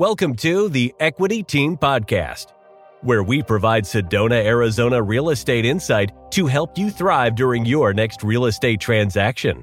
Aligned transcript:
Welcome 0.00 0.34
to 0.36 0.70
the 0.70 0.94
Equity 0.98 1.42
Team 1.42 1.76
Podcast, 1.76 2.54
where 3.02 3.22
we 3.22 3.42
provide 3.42 3.84
Sedona, 3.84 4.42
Arizona 4.42 5.02
real 5.02 5.28
estate 5.28 5.66
insight 5.66 6.10
to 6.30 6.46
help 6.46 6.78
you 6.78 6.88
thrive 6.88 7.34
during 7.34 7.66
your 7.66 7.92
next 7.92 8.22
real 8.22 8.46
estate 8.46 8.80
transaction. 8.80 9.62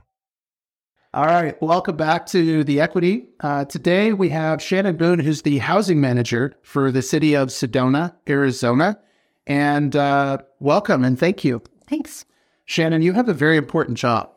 All 1.11 1.25
right, 1.25 1.59
welcome 1.59 1.97
back 1.97 2.27
to 2.27 2.63
the 2.63 2.79
Equity. 2.79 3.29
Uh, 3.39 3.65
today 3.65 4.13
we 4.13 4.29
have 4.29 4.61
Shannon 4.61 4.95
Boone, 4.95 5.17
who's 5.17 5.41
the 5.41 5.57
housing 5.57 5.99
manager 5.99 6.55
for 6.61 6.91
the 6.91 7.01
city 7.01 7.33
of 7.33 7.47
Sedona, 7.47 8.13
Arizona. 8.29 8.99
And 9.47 9.95
uh, 9.95 10.37
welcome 10.59 11.03
and 11.03 11.17
thank 11.17 11.43
you. 11.43 11.63
Thanks. 11.89 12.25
Shannon, 12.65 13.01
you 13.01 13.13
have 13.13 13.27
a 13.27 13.33
very 13.33 13.57
important 13.57 13.97
job. 13.97 14.29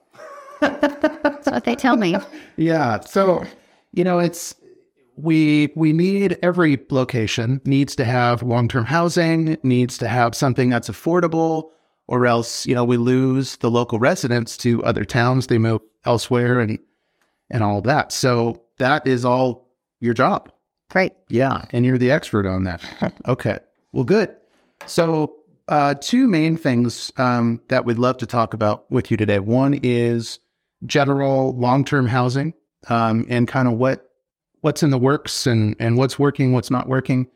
That's 0.62 1.46
what 1.46 1.64
they 1.64 1.76
tell 1.76 1.96
me. 1.96 2.16
Yeah. 2.56 3.00
So, 3.00 3.44
you 3.92 4.04
know, 4.04 4.18
it's 4.18 4.54
we 5.22 5.72
we 5.74 5.92
need 5.92 6.38
every 6.42 6.78
location 6.90 7.60
needs 7.64 7.94
to 7.96 8.04
have 8.04 8.42
long-term 8.42 8.84
housing, 8.84 9.56
needs 9.62 9.98
to 9.98 10.08
have 10.08 10.34
something 10.34 10.70
that's 10.70 10.88
affordable, 10.88 11.70
or 12.08 12.26
else, 12.26 12.66
you 12.66 12.74
know, 12.74 12.84
we 12.84 12.96
lose 12.96 13.56
the 13.56 13.70
local 13.70 13.98
residents 13.98 14.56
to 14.58 14.82
other 14.84 15.04
towns, 15.04 15.46
they 15.46 15.58
move 15.58 15.80
elsewhere 16.04 16.60
and 16.60 16.78
and 17.50 17.62
all 17.62 17.80
that. 17.82 18.12
So 18.12 18.62
that 18.78 19.06
is 19.06 19.24
all 19.24 19.68
your 20.00 20.14
job. 20.14 20.50
Great. 20.90 21.12
Yeah. 21.28 21.64
And 21.70 21.84
you're 21.84 21.98
the 21.98 22.10
expert 22.10 22.46
on 22.46 22.64
that. 22.64 23.14
okay. 23.28 23.58
Well, 23.92 24.04
good. 24.04 24.34
So 24.86 25.36
uh, 25.68 25.94
two 26.00 26.26
main 26.26 26.56
things 26.56 27.12
um, 27.16 27.60
that 27.68 27.84
we'd 27.84 27.98
love 27.98 28.18
to 28.18 28.26
talk 28.26 28.54
about 28.54 28.90
with 28.90 29.10
you 29.10 29.16
today. 29.16 29.38
One 29.38 29.78
is 29.82 30.40
general 30.86 31.54
long-term 31.56 32.06
housing 32.06 32.54
um, 32.88 33.26
and 33.28 33.46
kind 33.46 33.68
of 33.68 33.74
what 33.74 34.09
what's 34.60 34.82
in 34.82 34.90
the 34.90 34.98
works 34.98 35.46
and 35.46 35.76
and 35.78 35.96
what's 35.96 36.18
working, 36.18 36.52
what's 36.52 36.70
not 36.70 36.88
working. 36.88 37.26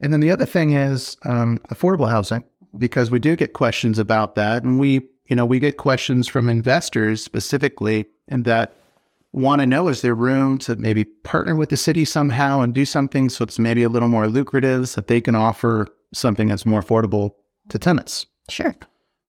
And 0.00 0.12
then 0.12 0.20
the 0.20 0.30
other 0.30 0.46
thing 0.46 0.72
is 0.72 1.16
um, 1.24 1.58
affordable 1.70 2.08
housing 2.08 2.44
because 2.76 3.10
we 3.10 3.18
do 3.18 3.34
get 3.36 3.52
questions 3.52 3.98
about 3.98 4.34
that, 4.36 4.62
and 4.62 4.78
we 4.78 5.08
you 5.26 5.36
know 5.36 5.46
we 5.46 5.58
get 5.58 5.76
questions 5.76 6.28
from 6.28 6.48
investors 6.48 7.22
specifically, 7.22 8.06
and 8.28 8.44
that 8.44 8.74
want 9.32 9.60
to 9.60 9.66
know 9.66 9.88
is 9.88 10.02
there 10.02 10.14
room 10.14 10.58
to 10.58 10.76
maybe 10.76 11.04
partner 11.04 11.54
with 11.54 11.68
the 11.68 11.76
city 11.76 12.04
somehow 12.04 12.60
and 12.60 12.74
do 12.74 12.84
something 12.84 13.28
so 13.28 13.44
it's 13.44 13.58
maybe 13.58 13.82
a 13.82 13.88
little 13.88 14.08
more 14.08 14.26
lucrative 14.26 14.88
so 14.88 15.00
that 15.00 15.06
they 15.06 15.20
can 15.20 15.34
offer 15.34 15.86
something 16.14 16.48
that's 16.48 16.64
more 16.64 16.82
affordable 16.82 17.32
to 17.68 17.78
tenants. 17.78 18.26
Sure. 18.48 18.74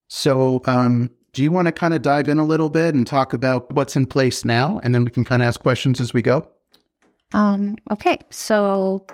So, 0.07 0.61
um, 0.65 1.09
do 1.33 1.43
you 1.43 1.51
want 1.51 1.67
to 1.67 1.71
kind 1.71 1.93
of 1.93 2.01
dive 2.01 2.27
in 2.27 2.39
a 2.39 2.45
little 2.45 2.69
bit 2.69 2.95
and 2.95 3.05
talk 3.05 3.33
about 3.33 3.71
what's 3.73 3.95
in 3.95 4.05
place 4.05 4.43
now, 4.43 4.79
and 4.83 4.95
then 4.95 5.05
we 5.05 5.11
can 5.11 5.23
kind 5.23 5.41
of 5.41 5.47
ask 5.47 5.59
questions 5.59 6.01
as 6.01 6.13
we 6.13 6.21
go? 6.21 6.47
Um, 7.33 7.77
okay. 7.91 8.17
So, 8.29 9.05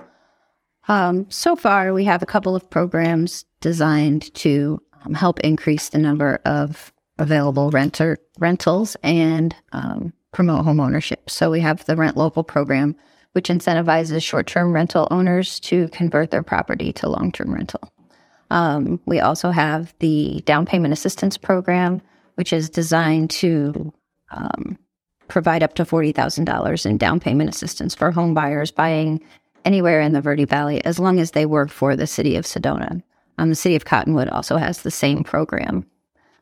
um, 0.88 1.25
so 1.30 1.55
far 1.55 1.94
we 1.94 2.05
have 2.05 2.22
a 2.22 2.27
couple 2.27 2.55
of 2.55 2.69
programs 2.69 3.45
designed 3.61 4.33
to 4.35 4.81
um, 5.03 5.13
help 5.13 5.39
increase 5.41 5.89
the 5.89 5.97
number 5.97 6.39
of 6.45 6.94
available 7.17 7.72
renter 7.72 8.17
rentals 8.39 8.95
and 9.03 9.55
um, 9.72 10.13
promote 10.31 10.66
home 10.66 10.80
ownership. 10.80 11.30
So 11.30 11.49
we 11.49 11.61
have 11.61 11.85
the 11.85 11.95
Rent 11.95 12.17
Local 12.17 12.44
program, 12.44 12.95
which 13.31 13.49
incentivizes 13.49 14.22
short-term 14.22 14.73
rental 14.73 15.07
owners 15.11 15.59
to 15.61 15.88
convert 15.89 16.31
their 16.31 16.44
property 16.44 16.91
to 16.94 17.09
long-term 17.09 17.53
rental. 17.53 17.91
Um, 18.52 19.00
we 19.05 19.19
also 19.19 19.52
have 19.52 19.94
the 20.00 20.41
down 20.45 20.66
payment 20.66 20.94
assistance 20.94 21.38
program, 21.38 22.02
which 22.35 22.53
is 22.53 22.69
designed 22.69 23.29
to 23.31 23.94
um, 24.31 24.77
provide 25.27 25.63
up 25.63 25.73
to 25.75 25.85
$40,000 25.85 26.85
in 26.85 26.97
down 26.97 27.19
payment 27.19 27.49
assistance 27.49 27.95
for 27.95 28.11
home 28.11 28.33
buyers 28.33 28.71
buying 28.71 29.21
anywhere 29.63 30.01
in 30.01 30.13
the 30.13 30.21
Verde 30.21 30.45
Valley 30.45 30.83
as 30.85 30.99
long 30.99 31.19
as 31.19 31.31
they 31.31 31.45
work 31.45 31.69
for 31.69 31.95
the 31.95 32.07
city 32.07 32.35
of 32.35 32.45
Sedona. 32.45 33.01
Um, 33.37 33.49
the 33.49 33.55
city 33.55 33.75
of 33.75 33.85
Cottonwood 33.85 34.29
also 34.29 34.57
has 34.57 34.81
the 34.81 34.91
same 34.91 35.23
program. 35.23 35.85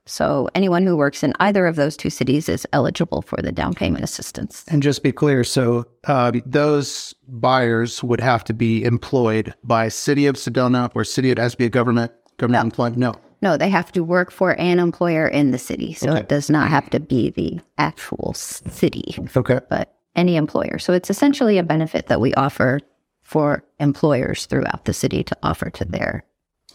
So 0.06 0.50
anyone 0.54 0.86
who 0.86 0.98
works 0.98 1.24
in 1.24 1.32
either 1.40 1.66
of 1.66 1.78
those 1.78 1.96
two 1.96 2.10
cities 2.10 2.50
is 2.50 2.68
eligible 2.74 3.22
for 3.22 3.42
the 3.42 3.54
down 3.54 3.74
payment 3.74 4.04
assistance. 4.04 4.66
And 4.68 4.84
just 4.84 5.02
be 5.02 5.14
clear, 5.14 5.46
so 5.46 5.86
uh, 6.08 6.34
those 6.46 7.16
buyers 7.30 8.04
would 8.04 8.20
have 8.20 8.44
to 8.46 8.54
be 8.54 8.84
employed 8.84 9.54
by 9.64 9.88
City 9.88 10.26
of 10.26 10.36
Sedona 10.36 10.92
or 10.94 11.06
City 11.06 11.32
of 11.32 11.38
has 11.38 11.54
to 11.54 11.58
be 11.58 11.66
a 11.66 11.70
government 11.70 12.12
government 12.38 12.64
No. 12.64 12.66
employment. 12.68 12.98
No. 12.98 13.16
No, 13.44 13.58
they 13.58 13.70
have 13.70 13.92
to 13.92 14.04
work 14.06 14.32
for 14.32 14.52
an 14.60 14.80
employer 14.80 15.28
in 15.28 15.52
the 15.52 15.58
city. 15.60 15.94
So 15.94 16.12
Okay. 16.12 16.22
it 16.22 16.30
does 16.30 16.50
not 16.50 16.70
have 16.70 16.90
to 16.92 17.00
be 17.00 17.30
the 17.30 17.60
actual 17.78 18.34
city, 18.34 19.16
Okay. 19.36 19.60
but 19.70 19.94
any 20.16 20.38
employer. 20.38 20.80
So 20.80 20.94
it's 20.94 21.10
essentially 21.10 21.58
a 21.58 21.64
benefit 21.64 22.08
that 22.08 22.22
we 22.22 22.34
offer 22.36 22.80
for 23.22 23.64
employers 23.80 24.46
throughout 24.46 24.86
the 24.86 24.94
city 24.94 25.24
to 25.26 25.36
offer 25.44 25.70
to 25.72 25.84
their 25.86 26.24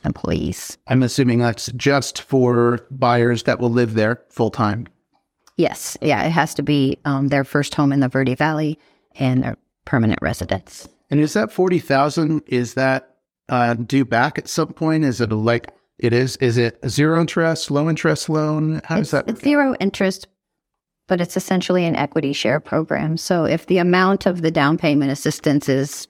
employees. 0.04 0.76
I'm 0.86 1.02
assuming 1.02 1.38
that's 1.38 1.72
just 1.72 2.20
for 2.20 2.80
buyers 2.90 3.44
that 3.44 3.60
will 3.60 3.70
live 3.70 3.94
there 3.94 4.22
full 4.28 4.50
time. 4.50 4.86
Yes. 5.56 5.96
Yeah. 6.02 6.22
It 6.24 6.30
has 6.30 6.54
to 6.54 6.62
be 6.62 6.98
um, 7.04 7.28
their 7.28 7.44
first 7.44 7.74
home 7.74 7.92
in 7.92 8.00
the 8.00 8.08
Verde 8.08 8.34
Valley 8.34 8.78
and 9.18 9.42
their 9.42 9.56
permanent 9.86 10.20
residence. 10.22 10.86
And 11.10 11.18
is 11.18 11.32
that 11.32 11.50
forty 11.50 11.78
thousand? 11.78 12.42
Is 12.46 12.74
that 12.74 13.16
uh, 13.48 13.74
due 13.74 14.04
back 14.04 14.38
at 14.38 14.48
some 14.48 14.72
point? 14.74 15.04
Is 15.04 15.20
it 15.22 15.32
like 15.32 15.70
it 15.98 16.12
is? 16.12 16.36
Is 16.36 16.56
it 16.56 16.78
a 16.82 16.88
zero 16.88 17.20
interest, 17.20 17.70
low 17.70 17.88
interest 17.88 18.28
loan? 18.28 18.80
How 18.84 18.96
does 18.96 19.10
that? 19.10 19.28
it's 19.28 19.42
zero 19.42 19.74
interest, 19.80 20.28
but 21.06 21.20
it's 21.20 21.36
essentially 21.36 21.84
an 21.84 21.96
equity 21.96 22.32
share 22.32 22.60
program. 22.60 23.16
So 23.16 23.44
if 23.44 23.66
the 23.66 23.78
amount 23.78 24.26
of 24.26 24.42
the 24.42 24.50
down 24.50 24.78
payment 24.78 25.10
assistance 25.10 25.68
is 25.68 26.06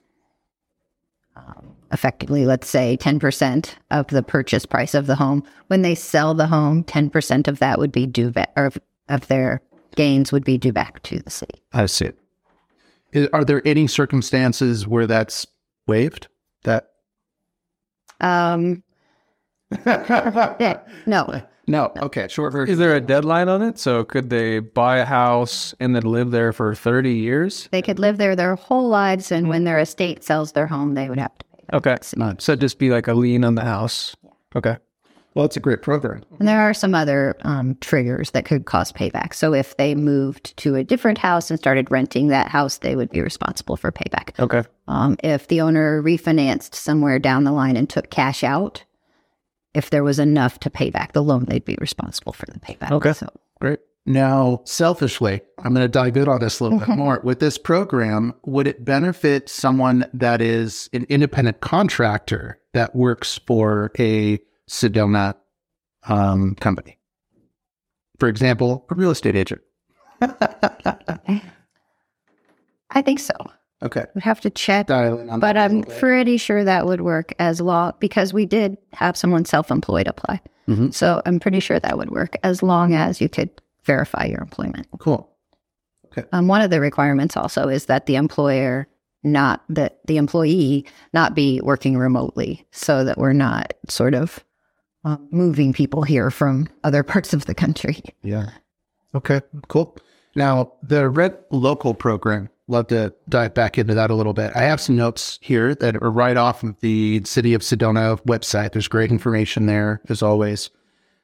um, 1.35 1.75
effectively, 1.91 2.45
let's 2.45 2.69
say, 2.69 2.97
10% 2.99 3.73
of 3.91 4.07
the 4.07 4.23
purchase 4.23 4.65
price 4.65 4.93
of 4.93 5.07
the 5.07 5.15
home, 5.15 5.43
when 5.67 5.81
they 5.81 5.95
sell 5.95 6.33
the 6.33 6.47
home, 6.47 6.83
10% 6.83 7.47
of 7.47 7.59
that 7.59 7.79
would 7.79 7.91
be 7.91 8.05
due 8.05 8.29
back, 8.29 8.51
or 8.55 8.65
of, 8.65 8.77
of 9.07 9.27
their 9.27 9.61
gains 9.95 10.31
would 10.31 10.45
be 10.45 10.57
due 10.57 10.73
back 10.73 11.01
to 11.03 11.19
the 11.19 11.31
city. 11.31 11.61
I 11.73 11.87
see. 11.87 12.11
Is, 13.11 13.27
are 13.33 13.43
there 13.43 13.61
any 13.65 13.87
circumstances 13.87 14.87
where 14.87 15.07
that's 15.07 15.47
waived? 15.87 16.27
That 16.63 16.91
Um, 18.21 18.83
no, 21.05 21.41
no. 21.67 21.91
Okay, 21.97 22.27
short 22.27 22.51
version. 22.51 22.73
Is 22.73 22.79
there 22.79 22.95
a 22.95 23.01
deadline 23.01 23.47
on 23.49 23.61
it? 23.61 23.77
So 23.77 24.03
could 24.03 24.29
they 24.29 24.59
buy 24.59 24.97
a 24.97 25.05
house 25.05 25.75
and 25.79 25.95
then 25.95 26.03
live 26.03 26.31
there 26.31 26.51
for 26.51 26.73
30 26.73 27.13
years? 27.13 27.69
they 27.71 27.81
could 27.81 27.99
live 27.99 28.17
there 28.17 28.35
their 28.35 28.55
whole 28.55 28.89
lives, 28.89 29.31
and 29.31 29.47
when 29.47 29.63
their 29.65 29.79
estate 29.79 30.23
sells 30.23 30.53
their 30.53 30.67
home, 30.67 30.95
they 30.95 31.09
would 31.09 31.19
have 31.19 31.37
to 31.37 31.45
pay. 31.45 31.77
Okay. 31.77 31.97
Not. 32.15 32.41
So 32.41 32.55
just 32.55 32.79
be 32.79 32.89
like 32.89 33.07
a 33.07 33.13
lien 33.13 33.43
on 33.43 33.55
the 33.55 33.63
house. 33.63 34.15
Okay. 34.55 34.77
Well, 35.35 35.45
it's 35.45 35.57
a 35.57 35.61
great 35.61 35.83
program. 35.83 36.23
And 36.39 36.47
there 36.47 36.59
are 36.59 36.73
some 36.73 36.95
other 36.95 37.37
um, 37.41 37.77
triggers 37.81 38.31
that 38.31 38.45
could 38.45 38.65
cause 38.65 38.91
payback. 38.91 39.33
So 39.33 39.53
if 39.53 39.77
they 39.77 39.93
moved 39.93 40.57
to 40.57 40.75
a 40.75 40.83
different 40.83 41.19
house 41.19 41.51
and 41.51 41.59
started 41.59 41.91
renting 41.91 42.29
that 42.29 42.47
house, 42.49 42.79
they 42.79 42.95
would 42.95 43.11
be 43.11 43.21
responsible 43.21 43.77
for 43.77 43.91
payback. 43.91 44.37
Okay. 44.39 44.63
Um, 44.87 45.17
if 45.23 45.47
the 45.47 45.61
owner 45.61 46.01
refinanced 46.01 46.73
somewhere 46.73 47.19
down 47.19 47.43
the 47.43 47.51
line 47.51 47.77
and 47.77 47.87
took 47.87 48.09
cash 48.09 48.43
out, 48.43 48.83
if 49.73 49.89
there 49.89 50.03
was 50.03 50.19
enough 50.19 50.59
to 50.61 50.69
pay 50.69 50.89
back 50.89 51.13
the 51.13 51.23
loan, 51.23 51.45
they'd 51.45 51.65
be 51.65 51.77
responsible 51.79 52.33
for 52.33 52.45
the 52.47 52.59
payback. 52.59 52.91
Okay. 52.91 53.13
So 53.13 53.29
Great. 53.59 53.79
Now, 54.05 54.61
selfishly, 54.63 55.41
I'm 55.59 55.73
going 55.73 55.83
to 55.83 55.87
dive 55.87 56.17
in 56.17 56.27
on 56.27 56.39
this 56.39 56.59
a 56.59 56.63
little 56.63 56.79
bit 56.79 56.89
more. 56.89 57.19
With 57.23 57.39
this 57.39 57.57
program, 57.59 58.33
would 58.45 58.65
it 58.65 58.83
benefit 58.83 59.49
someone 59.49 60.05
that 60.13 60.41
is 60.41 60.89
an 60.93 61.05
independent 61.09 61.59
contractor 61.61 62.59
that 62.73 62.95
works 62.95 63.39
for 63.45 63.91
a 63.99 64.39
Sedona 64.67 65.35
um, 66.07 66.55
company? 66.55 66.97
For 68.17 68.27
example, 68.27 68.87
a 68.89 68.95
real 68.95 69.11
estate 69.11 69.35
agent. 69.35 69.61
I 70.21 71.41
think 73.03 73.19
so. 73.19 73.33
Okay. 73.81 74.05
We'd 74.13 74.23
have 74.23 74.41
to 74.41 74.49
check. 74.49 74.87
Dial 74.87 75.19
in 75.19 75.29
on 75.29 75.39
But 75.39 75.55
I'm 75.57 75.83
pretty 75.83 76.37
sure 76.37 76.63
that 76.63 76.85
would 76.85 77.01
work 77.01 77.33
as 77.39 77.61
long 77.61 77.93
because 77.99 78.33
we 78.33 78.45
did 78.45 78.77
have 78.93 79.15
someone 79.15 79.45
self 79.45 79.71
employed 79.71 80.07
apply. 80.07 80.41
Mhm. 80.67 80.93
So 80.93 81.21
I'm 81.25 81.39
pretty 81.39 81.59
sure 81.61 81.79
that 81.79 81.97
would 81.97 82.11
work 82.11 82.35
as 82.43 82.61
long 82.61 82.93
as 82.93 83.21
you 83.21 83.29
could 83.29 83.49
verify 83.85 84.25
your 84.25 84.41
employment. 84.41 84.87
cool. 84.99 85.29
Okay. 86.11 86.27
Um, 86.31 86.47
one 86.47 86.61
of 86.61 86.71
the 86.71 86.79
requirements 86.81 87.37
also 87.37 87.67
is 87.69 87.85
that 87.85 88.05
the 88.07 88.15
employer 88.15 88.87
not 89.23 89.63
that 89.69 89.99
the 90.05 90.17
employee 90.17 90.85
not 91.13 91.35
be 91.35 91.59
working 91.61 91.97
remotely 91.97 92.65
so 92.71 93.03
that 93.03 93.17
we're 93.17 93.33
not 93.33 93.73
sort 93.87 94.13
of 94.13 94.43
um, 95.05 95.27
moving 95.31 95.71
people 95.73 96.03
here 96.03 96.31
from 96.31 96.67
other 96.83 97.03
parts 97.03 97.33
of 97.33 97.45
the 97.45 97.53
country. 97.53 98.01
Yeah. 98.23 98.49
Okay, 99.13 99.41
cool. 99.67 99.97
Now, 100.35 100.73
the 100.83 101.09
Rent 101.09 101.35
Local 101.51 101.93
program, 101.93 102.49
love 102.69 102.87
to 102.87 103.13
dive 103.27 103.53
back 103.53 103.77
into 103.77 103.93
that 103.95 104.11
a 104.11 104.15
little 104.15 104.33
bit. 104.33 104.51
I 104.55 104.61
have 104.61 104.79
some 104.79 104.95
notes 104.95 105.39
here 105.41 105.75
that 105.75 105.95
are 105.97 106.11
right 106.11 106.37
off 106.37 106.63
of 106.63 106.79
the 106.79 107.21
City 107.25 107.53
of 107.53 107.61
Sedona 107.61 108.21
website. 108.23 108.71
There's 108.71 108.87
great 108.87 109.11
information 109.11 109.65
there, 109.65 110.01
as 110.07 110.21
always. 110.21 110.69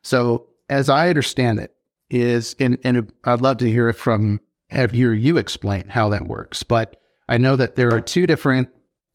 So, 0.01 0.47
as 0.69 0.89
I 0.89 1.09
understand 1.09 1.59
it, 1.59 1.75
is 2.09 2.55
and, 2.59 2.77
and 2.83 3.11
I'd 3.23 3.41
love 3.41 3.57
to 3.57 3.69
hear 3.69 3.89
it 3.89 3.93
from 3.93 4.39
have 4.69 4.91
hear 4.91 5.13
you 5.13 5.37
explain 5.37 5.87
how 5.87 6.09
that 6.09 6.27
works. 6.27 6.63
But 6.63 7.01
I 7.29 7.37
know 7.37 7.55
that 7.55 7.75
there 7.75 7.93
are 7.93 8.01
two 8.01 8.27
different 8.27 8.69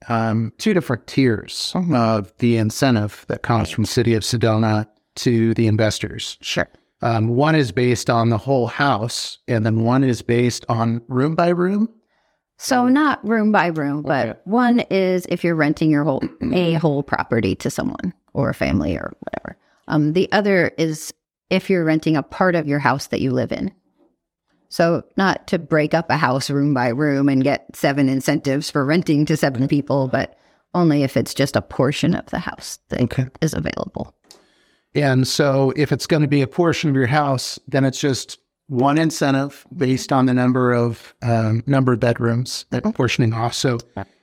um, 0.08 0.52
two 0.58 0.72
different 0.72 1.06
tiers 1.06 1.72
of 1.92 2.32
the 2.38 2.56
incentive 2.56 3.26
that 3.28 3.42
comes 3.42 3.70
from 3.70 3.84
City 3.84 4.14
of 4.14 4.22
Sedona 4.22 4.86
to 5.16 5.52
the 5.54 5.66
investors. 5.66 6.38
Sure. 6.40 6.68
Um, 7.02 7.28
one 7.28 7.54
is 7.54 7.72
based 7.72 8.08
on 8.08 8.30
the 8.30 8.38
whole 8.38 8.66
house, 8.66 9.38
and 9.48 9.64
then 9.64 9.84
one 9.84 10.04
is 10.04 10.22
based 10.22 10.64
on 10.68 11.02
room 11.08 11.34
by 11.34 11.48
room. 11.48 11.88
So 12.62 12.88
not 12.88 13.26
room 13.26 13.52
by 13.52 13.68
room, 13.68 14.02
but 14.02 14.28
Okay. 14.28 14.38
one 14.44 14.80
is 14.90 15.24
if 15.30 15.42
you're 15.42 15.54
renting 15.54 15.90
your 15.90 16.04
whole 16.04 16.22
a 16.52 16.74
whole 16.74 17.02
property 17.02 17.54
to 17.56 17.70
someone 17.70 18.12
or 18.34 18.50
a 18.50 18.54
family 18.54 18.96
or 18.96 19.12
whatever. 19.20 19.56
Um, 19.88 20.12
the 20.12 20.30
other 20.30 20.72
is 20.76 21.12
if 21.48 21.70
you're 21.70 21.84
renting 21.84 22.16
a 22.16 22.22
part 22.22 22.54
of 22.54 22.68
your 22.68 22.78
house 22.78 23.06
that 23.08 23.20
you 23.22 23.32
live 23.32 23.50
in. 23.50 23.72
So 24.68 25.02
not 25.16 25.46
to 25.48 25.58
break 25.58 25.94
up 25.94 26.10
a 26.10 26.16
house 26.16 26.50
room 26.50 26.74
by 26.74 26.88
room 26.88 27.28
and 27.28 27.42
get 27.42 27.74
seven 27.74 28.08
incentives 28.08 28.70
for 28.70 28.84
renting 28.84 29.24
to 29.26 29.36
seven 29.36 29.66
people, 29.66 30.08
but 30.08 30.38
only 30.74 31.02
if 31.02 31.16
it's 31.16 31.34
just 31.34 31.56
a 31.56 31.62
portion 31.62 32.14
of 32.14 32.26
the 32.26 32.38
house 32.38 32.78
that 32.90 33.00
is 33.40 33.54
Okay. 33.54 33.58
available. 33.58 34.14
And 34.94 35.26
so, 35.26 35.72
if 35.76 35.92
it's 35.92 36.06
going 36.06 36.22
to 36.22 36.28
be 36.28 36.42
a 36.42 36.46
portion 36.46 36.90
of 36.90 36.96
your 36.96 37.06
house, 37.06 37.58
then 37.68 37.84
it's 37.84 38.00
just 38.00 38.38
one 38.70 38.98
incentive 38.98 39.66
based 39.76 40.12
on 40.12 40.26
the 40.26 40.32
number 40.32 40.72
of 40.72 41.12
um, 41.22 41.62
number 41.66 41.92
of 41.92 42.00
bedrooms 42.00 42.66
that 42.70 42.84
portioning 42.94 43.32
off. 43.32 43.52
So, 43.52 43.78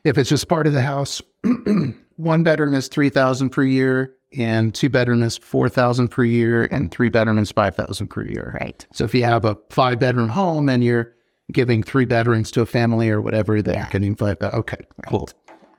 if 0.05 0.17
it's 0.17 0.29
just 0.29 0.47
part 0.47 0.65
of 0.67 0.73
the 0.73 0.81
house, 0.81 1.21
one 2.15 2.43
bedroom 2.43 2.73
is 2.73 2.87
three 2.87 3.09
thousand 3.09 3.49
per 3.49 3.63
year, 3.63 4.15
and 4.37 4.73
two 4.73 4.89
bedroom 4.89 5.21
is 5.21 5.37
four 5.37 5.67
thousand 5.67 6.07
per 6.07 6.23
year, 6.23 6.63
and 6.71 6.91
three 6.91 7.09
bedroom 7.09 7.37
is 7.39 7.51
five 7.51 7.75
thousand 7.75 8.07
per 8.07 8.23
year. 8.25 8.57
Right. 8.59 8.87
So, 8.93 9.03
if 9.03 9.13
you 9.13 9.25
have 9.25 9.43
a 9.43 9.57
five 9.69 9.99
bedroom 9.99 10.29
home 10.29 10.69
and 10.69 10.81
you're 10.81 11.13
giving 11.51 11.83
three 11.83 12.05
bedrooms 12.05 12.49
to 12.51 12.61
a 12.61 12.65
family 12.65 13.09
or 13.09 13.21
whatever, 13.21 13.61
they're 13.61 13.89
getting 13.91 14.15
five. 14.15 14.37
Okay, 14.41 14.79
cool. 15.07 15.29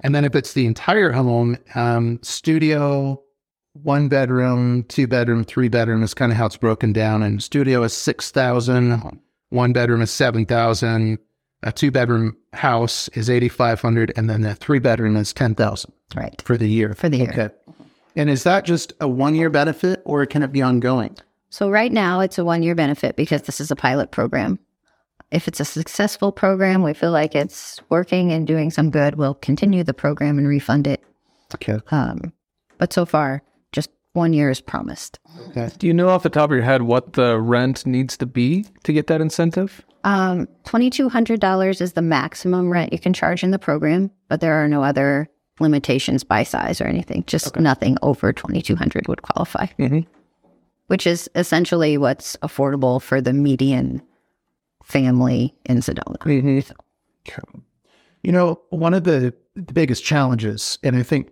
And 0.01 0.15
then 0.15 0.25
if 0.25 0.37
it's 0.37 0.53
the 0.53 0.67
entire 0.67 1.11
home, 1.11 1.57
um, 1.75 2.21
studio, 2.23 3.21
one 3.83 4.09
bedroom, 4.09 4.85
two 4.85 5.07
bedroom, 5.07 5.45
three 5.45 5.69
bedroom 5.69 6.03
is 6.03 6.15
kind 6.15 6.33
of 6.33 6.39
how 6.39 6.47
it's 6.47 6.57
broken 6.57 6.93
down. 6.93 7.23
And 7.23 7.43
studio 7.43 7.83
is 7.83 7.93
6,000, 7.93 9.21
one 9.51 9.73
bedroom 9.73 10.03
is 10.03 10.11
7,000, 10.11 11.19
a 11.63 11.73
two 11.73 11.91
bedroom 11.91 12.37
house 12.53 13.09
is 13.09 13.29
8,500, 13.31 14.13
and 14.17 14.29
then 14.31 14.43
the 14.43 14.55
three 14.55 14.79
bedroom 14.79 15.17
is 15.17 15.33
10,000 15.33 15.93
Right. 16.15 16.41
for 16.43 16.57
the 16.57 16.69
year. 16.69 16.95
For 16.95 17.09
the 17.09 17.19
year. 17.19 17.31
Okay. 17.31 17.49
And 18.17 18.29
is 18.31 18.43
that 18.45 18.65
just 18.65 18.93
a 19.01 19.09
one 19.09 19.35
year 19.35 19.51
benefit 19.51 20.03
or 20.05 20.25
can 20.27 20.43
it 20.43 20.53
be 20.53 20.63
ongoing? 20.63 21.17
So 21.51 21.71
right 21.71 21.93
now 21.93 22.21
it's 22.21 22.39
a 22.39 22.45
one 22.45 22.63
year 22.63 22.75
benefit 22.75 23.17
because 23.17 23.43
this 23.43 23.61
is 23.61 23.71
a 23.71 23.77
pilot 23.77 24.11
program. 24.11 24.59
If 25.31 25.47
it's 25.47 25.61
a 25.61 25.65
successful 25.65 26.33
program, 26.33 26.83
we 26.83 26.95
feel 26.95 27.11
like 27.11 27.35
it's 27.35 27.81
working 27.91 28.33
and 28.33 28.47
doing 28.47 28.71
some 28.71 28.91
good, 28.91 29.17
we'll 29.17 29.35
continue 29.35 29.85
the 29.85 29.95
program 29.95 30.39
and 30.39 30.49
refund 30.49 30.87
it. 30.87 31.05
Okay. 31.55 31.79
Um, 31.91 32.33
but 32.79 32.93
so 32.93 33.05
far, 33.05 33.43
one 34.19 34.33
year 34.35 34.51
is 34.51 34.61
promised. 34.61 35.19
Okay. 35.49 35.71
Do 35.79 35.87
you 35.87 35.95
know 35.95 36.09
off 36.11 36.23
the 36.23 36.29
top 36.29 36.51
of 36.51 36.55
your 36.55 36.63
head 36.65 36.83
what 36.83 37.15
the 37.15 37.39
rent 37.41 37.87
needs 37.87 38.17
to 38.19 38.27
be 38.27 38.67
to 38.85 38.93
get 38.93 39.07
that 39.07 39.21
incentive? 39.23 39.85
Um, 40.05 40.47
$2,200 40.65 41.81
is 41.81 41.93
the 41.95 42.03
maximum 42.03 42.71
rent 42.71 42.93
you 42.93 42.99
can 42.99 43.13
charge 43.13 43.43
in 43.43 43.51
the 43.51 43.59
program, 43.59 44.11
but 44.29 44.41
there 44.41 44.55
are 44.55 44.69
no 44.69 44.83
other 44.83 45.29
limitations 45.61 46.23
by 46.23 46.43
size 46.45 46.81
or 46.81 46.85
anything. 46.85 47.25
Just 47.27 47.57
nothing 47.59 47.97
over 48.03 48.33
2200 48.33 49.09
would 49.09 49.23
qualify, 49.23 49.67
Mhm. 49.79 50.07
which 50.87 51.07
is 51.07 51.29
essentially 51.35 51.99
what's 51.99 52.37
affordable 52.43 53.03
for 53.03 53.21
the 53.21 53.33
median 53.33 54.01
family 54.85 55.55
in 55.67 55.79
Sedona. 55.79 56.17
You 58.23 58.33
know, 58.33 58.61
one 58.71 58.95
of 58.95 59.05
the, 59.05 59.35
the 59.55 59.73
biggest 59.73 60.05
challenges, 60.05 60.79
and 60.83 60.97
I 60.97 61.03
think, 61.03 61.31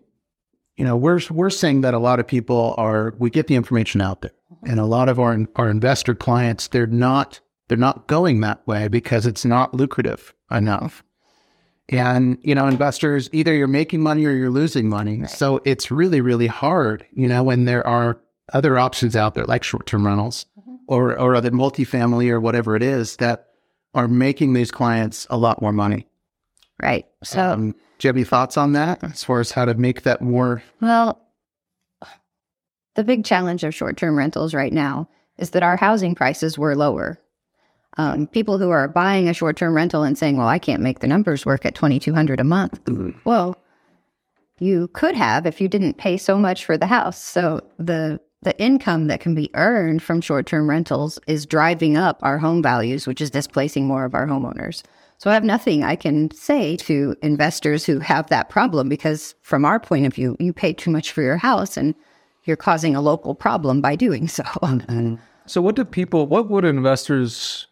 you 0.76 0.84
know, 0.84 0.96
we're 0.96 1.20
we're 1.30 1.50
saying 1.50 1.80
that 1.80 1.94
a 1.94 1.98
lot 1.98 2.20
of 2.20 2.26
people 2.26 2.74
are 2.76 3.14
we 3.18 3.30
get 3.30 3.46
the 3.46 3.54
information 3.54 4.00
out 4.00 4.20
there, 4.20 4.32
mm-hmm. 4.52 4.70
and 4.70 4.80
a 4.80 4.84
lot 4.84 5.08
of 5.08 5.18
our 5.18 5.38
our 5.56 5.70
investor 5.70 6.14
clients 6.14 6.68
they're 6.68 6.86
not 6.86 7.40
they're 7.68 7.78
not 7.78 8.06
going 8.06 8.40
that 8.40 8.66
way 8.66 8.88
because 8.88 9.26
it's 9.26 9.44
not 9.44 9.74
lucrative 9.74 10.34
enough. 10.50 11.02
Mm-hmm. 11.02 11.96
And 11.96 12.38
you 12.42 12.54
know, 12.54 12.66
investors 12.66 13.30
either 13.32 13.54
you're 13.54 13.68
making 13.68 14.02
money 14.02 14.26
or 14.26 14.32
you're 14.32 14.50
losing 14.50 14.88
money. 14.88 15.26
So 15.26 15.60
it's 15.64 15.90
really 15.90 16.20
really 16.20 16.46
hard, 16.46 17.06
you 17.12 17.26
know, 17.26 17.42
when 17.42 17.64
there 17.64 17.86
are 17.86 18.20
other 18.52 18.78
options 18.78 19.16
out 19.16 19.34
there 19.34 19.44
like 19.44 19.64
short-term 19.64 20.06
rentals 20.06 20.46
mm-hmm. 20.58 20.76
or 20.88 21.18
or 21.18 21.34
other 21.34 21.50
multifamily 21.50 22.30
or 22.30 22.40
whatever 22.40 22.76
it 22.76 22.82
is 22.82 23.16
that 23.16 23.46
are 23.94 24.08
making 24.08 24.52
these 24.52 24.70
clients 24.70 25.26
a 25.30 25.38
lot 25.38 25.62
more 25.62 25.72
money. 25.72 26.06
Right. 26.82 27.06
So, 27.24 27.40
Um, 27.52 27.72
do 27.98 28.06
you 28.06 28.08
have 28.08 28.16
any 28.16 28.24
thoughts 28.24 28.56
on 28.56 28.72
that 28.72 29.02
as 29.02 29.24
far 29.24 29.40
as 29.40 29.52
how 29.52 29.64
to 29.64 29.74
make 29.74 30.02
that 30.02 30.20
more? 30.20 30.62
well, 30.80 31.22
the 32.94 33.04
big 33.04 33.24
challenge 33.24 33.62
of 33.64 33.74
short 33.74 33.96
term 33.96 34.16
rentals 34.16 34.54
right 34.54 34.72
now 34.72 35.08
is 35.38 35.50
that 35.50 35.62
our 35.62 35.76
housing 35.76 36.14
prices 36.14 36.58
were 36.58 36.74
lower. 36.74 37.18
Um, 37.98 38.26
people 38.26 38.58
who 38.58 38.68
are 38.70 38.88
buying 38.88 39.28
a 39.28 39.34
short 39.34 39.56
term 39.56 39.74
rental 39.74 40.02
and 40.02 40.18
saying, 40.18 40.36
well, 40.36 40.48
I 40.48 40.58
can't 40.58 40.82
make 40.82 41.00
the 41.00 41.06
numbers 41.06 41.46
work 41.46 41.64
at 41.64 41.74
2200 41.74 42.40
a 42.40 42.44
month. 42.44 42.80
Well, 43.24 43.56
you 44.58 44.88
could 44.88 45.14
have 45.14 45.46
if 45.46 45.60
you 45.60 45.68
didn't 45.68 45.98
pay 45.98 46.16
so 46.16 46.38
much 46.38 46.64
for 46.64 46.76
the 46.78 46.86
house. 46.86 47.22
So 47.22 47.60
the 47.78 48.20
the 48.42 48.58
income 48.60 49.06
that 49.08 49.20
can 49.20 49.34
be 49.34 49.50
earned 49.54 50.02
from 50.02 50.20
short-term 50.20 50.68
rentals 50.70 51.18
is 51.26 51.46
driving 51.46 51.96
up 51.96 52.18
our 52.22 52.38
home 52.38 52.62
values, 52.62 53.06
which 53.06 53.20
is 53.20 53.30
displacing 53.30 53.86
more 53.86 54.04
of 54.04 54.14
our 54.14 54.26
homeowners. 54.26 54.82
So 55.18 55.30
I 55.30 55.34
have 55.34 55.44
nothing 55.44 55.82
I 55.82 55.96
can 55.96 56.30
say 56.30 56.76
to 56.78 57.16
investors 57.22 57.84
who 57.86 58.00
have 58.00 58.28
that 58.28 58.48
problem 58.50 58.88
because 58.88 59.34
from 59.42 59.64
our 59.64 59.80
point 59.80 60.06
of 60.06 60.14
view, 60.14 60.36
you 60.38 60.52
pay 60.52 60.72
too 60.72 60.90
much 60.90 61.12
for 61.12 61.22
your 61.22 61.38
house 61.38 61.76
and 61.76 61.94
you're 62.44 62.56
causing 62.56 62.94
a 62.94 63.00
local 63.00 63.34
problem 63.34 63.80
by 63.80 63.96
doing 63.96 64.28
so. 64.28 64.44
Mm-hmm. 64.62 65.16
So, 65.48 65.62
what 65.62 65.76
do 65.76 65.84
people, 65.84 66.26
what 66.26 66.50
would 66.50 66.64
investors, 66.64 67.68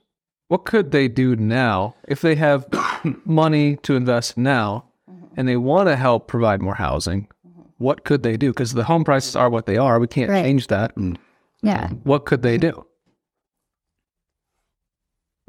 what 0.47 0.65
could 0.65 0.93
they 0.93 1.09
do 1.09 1.35
now 1.35 1.97
if 2.07 2.21
they 2.21 2.37
have 2.37 2.67
money 3.25 3.77
to 3.83 3.97
invest 3.97 4.39
now 4.39 4.85
mm-hmm. 5.11 5.27
and 5.37 5.49
they 5.49 5.57
want 5.57 5.89
to 5.89 5.97
help 5.97 6.29
provide 6.29 6.63
more 6.63 6.77
housing? 6.77 7.27
Mm-hmm. 7.47 7.63
What 7.79 8.05
could 8.05 8.23
they 8.23 8.37
do? 8.37 8.51
Because 8.53 8.73
the 8.75 8.85
home 8.85 9.03
prices 9.05 9.35
are 9.35 9.51
what 9.51 9.67
they 9.67 9.77
are. 9.77 9.99
We 9.99 10.07
can't 10.07 10.31
Right. 10.31 10.45
change 10.45 10.69
that. 10.69 10.93
yeah. 11.63 11.89
What 12.05 12.27
could 12.27 12.43
they 12.43 12.59
do? 12.59 12.87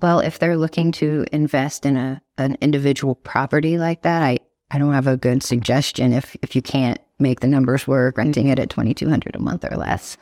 Well, 0.01 0.19
if 0.19 0.39
they're 0.39 0.57
looking 0.57 0.91
to 0.93 1.25
invest 1.31 1.85
in 1.85 1.97
a 1.97 2.21
an 2.37 2.57
individual 2.59 3.15
property 3.15 3.77
like 3.77 4.01
that, 4.01 4.21
I, 4.21 4.39
I 4.69 4.77
don't 4.77 4.93
have 4.93 5.07
a 5.07 5.17
good 5.17 5.41
suggestion 5.41 6.11
if 6.11 6.35
if 6.41 6.55
you 6.55 6.61
can't 6.61 6.99
make 7.17 7.39
the 7.39 7.47
numbers 7.47 7.87
work, 7.87 8.17
renting 8.17 8.47
it 8.49 8.59
at 8.59 8.69
twenty 8.69 8.93
two 8.93 9.09
hundred 9.09 9.35
a 9.35 9.39
month 9.39 9.63
or 9.63 9.77
less. 9.77 10.17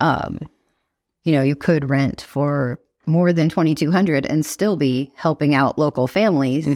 Um, 0.00 0.40
you 1.22 1.32
know, 1.32 1.42
you 1.42 1.56
could 1.56 1.88
rent 1.88 2.20
for 2.20 2.78
more 3.06 3.32
than 3.32 3.48
twenty 3.48 3.74
two 3.74 3.90
hundred 3.90 4.26
and 4.26 4.44
still 4.44 4.76
be 4.76 5.10
helping 5.16 5.54
out 5.54 5.78
local 5.78 6.06
families. 6.06 6.66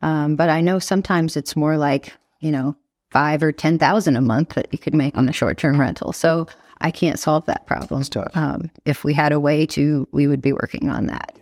Um, 0.00 0.36
but 0.36 0.48
I 0.48 0.60
know 0.62 0.78
sometimes 0.78 1.36
it's 1.36 1.56
more 1.56 1.76
like, 1.76 2.14
you 2.40 2.50
know, 2.50 2.76
five 3.10 3.42
or 3.42 3.52
ten 3.52 3.78
thousand 3.78 4.16
a 4.16 4.22
month 4.22 4.50
that 4.50 4.68
you 4.72 4.78
could 4.78 4.94
make 4.94 5.16
on 5.18 5.28
a 5.28 5.32
short 5.32 5.58
term 5.58 5.78
rental. 5.78 6.12
So 6.14 6.46
I 6.80 6.90
can't 6.92 7.18
solve 7.18 7.44
that 7.46 7.66
problem. 7.66 8.04
Um, 8.34 8.70
if 8.86 9.04
we 9.04 9.12
had 9.12 9.32
a 9.32 9.40
way 9.40 9.66
to, 9.66 10.08
we 10.12 10.28
would 10.28 10.40
be 10.40 10.52
working 10.52 10.88
on 10.88 11.06
that. 11.06 11.36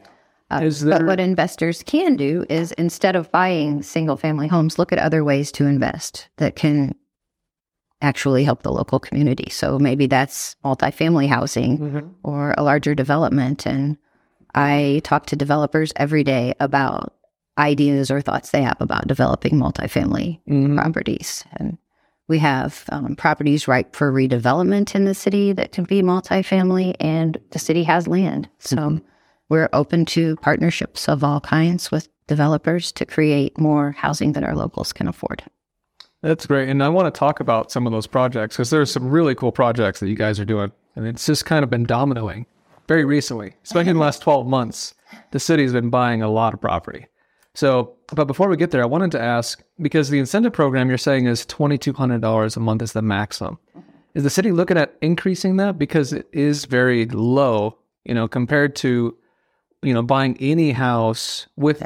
Uh, 0.48 0.60
Is 0.62 0.84
but 0.84 1.04
what 1.04 1.18
investors 1.18 1.82
can 1.82 2.14
do 2.14 2.46
is 2.48 2.70
instead 2.72 3.16
of 3.16 3.30
buying 3.32 3.82
single 3.82 4.16
family 4.16 4.46
homes, 4.46 4.78
look 4.78 4.92
at 4.92 4.98
other 4.98 5.24
ways 5.24 5.50
to 5.52 5.66
invest 5.66 6.28
that 6.36 6.54
can 6.54 6.94
actually 8.00 8.44
help 8.44 8.62
the 8.62 8.70
local 8.70 9.00
community. 9.00 9.50
So 9.50 9.78
maybe 9.78 10.06
that's 10.06 10.54
multifamily 10.64 11.28
housing 11.28 12.14
or 12.22 12.54
a 12.56 12.62
larger 12.62 12.94
development. 12.94 13.66
And 13.66 13.96
I 14.54 15.00
talk 15.02 15.26
to 15.26 15.36
developers 15.36 15.92
every 15.96 16.22
day 16.22 16.54
about 16.60 17.14
ideas 17.58 18.10
or 18.10 18.20
thoughts 18.20 18.50
they 18.50 18.62
have 18.62 18.76
about 18.80 19.08
developing 19.08 19.54
multifamily 19.54 20.40
properties. 20.76 21.42
And 21.54 21.78
we 22.28 22.38
have 22.38 22.84
um, 22.90 23.16
properties 23.16 23.66
ripe 23.66 23.96
for 23.96 24.12
redevelopment 24.12 24.94
in 24.94 25.06
the 25.06 25.14
city 25.14 25.52
that 25.52 25.72
can 25.72 25.84
be 25.84 26.02
multifamily, 26.02 26.94
and 27.00 27.38
the 27.50 27.58
city 27.58 27.84
has 27.84 28.06
land. 28.06 28.48
So 28.58 29.00
we're 29.48 29.68
open 29.72 30.04
to 30.06 30.36
partnerships 30.36 31.08
of 31.08 31.22
all 31.22 31.40
kinds 31.40 31.90
with 31.90 32.08
developers 32.26 32.92
to 32.92 33.06
create 33.06 33.58
more 33.58 33.92
housing 33.92 34.32
that 34.32 34.44
our 34.44 34.54
locals 34.54 34.92
can 34.92 35.08
afford. 35.08 35.42
That's 36.22 36.46
great. 36.46 36.68
And 36.68 36.82
I 36.82 36.88
want 36.88 37.12
to 37.12 37.16
talk 37.16 37.40
about 37.40 37.70
some 37.70 37.86
of 37.86 37.92
those 37.92 38.06
projects 38.06 38.56
because 38.56 38.70
there's 38.70 38.90
some 38.90 39.08
really 39.08 39.34
cool 39.34 39.52
projects 39.52 40.00
that 40.00 40.08
you 40.08 40.16
guys 40.16 40.40
are 40.40 40.44
doing. 40.44 40.72
And 40.96 41.06
it's 41.06 41.26
just 41.26 41.44
kind 41.44 41.62
of 41.62 41.70
been 41.70 41.86
dominoing 41.86 42.46
very 42.88 43.04
recently, 43.04 43.54
especially 43.62 43.90
in 43.90 43.96
the 43.96 44.02
last 44.02 44.22
12 44.22 44.46
months. 44.46 44.94
The 45.30 45.38
city's 45.38 45.72
been 45.72 45.90
buying 45.90 46.22
a 46.22 46.30
lot 46.30 46.54
of 46.54 46.60
property. 46.60 47.06
So, 47.54 47.94
but 48.12 48.26
before 48.26 48.48
we 48.48 48.56
get 48.56 48.70
there, 48.70 48.82
I 48.82 48.86
wanted 48.86 49.12
to 49.12 49.20
ask 49.20 49.62
because 49.80 50.10
the 50.10 50.18
incentive 50.18 50.52
program 50.52 50.88
you're 50.88 50.98
saying 50.98 51.26
is 51.26 51.46
$2,200 51.46 52.56
a 52.56 52.60
month 52.60 52.82
is 52.82 52.92
the 52.92 53.02
maximum. 53.02 53.58
Is 54.14 54.24
the 54.24 54.30
city 54.30 54.50
looking 54.50 54.78
at 54.78 54.96
increasing 55.00 55.56
that 55.58 55.78
because 55.78 56.12
it 56.12 56.28
is 56.32 56.64
very 56.64 57.06
low, 57.06 57.78
you 58.04 58.14
know, 58.14 58.26
compared 58.26 58.74
to, 58.76 59.16
you 59.83 59.92
know, 59.95 60.02
buying 60.02 60.37
any 60.40 60.73
house 60.73 61.47
with 61.56 61.83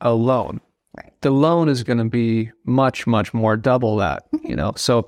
a 0.00 0.12
loan? 0.14 0.60
Right. 0.96 1.12
the 1.22 1.30
loan 1.30 1.70
is 1.70 1.82
going 1.84 1.98
to 1.98 2.04
be 2.04 2.50
much, 2.66 3.06
much 3.06 3.32
more 3.32 3.56
double 3.56 3.96
that, 3.96 4.26
you 4.44 4.54
know. 4.54 4.74
So 4.76 5.06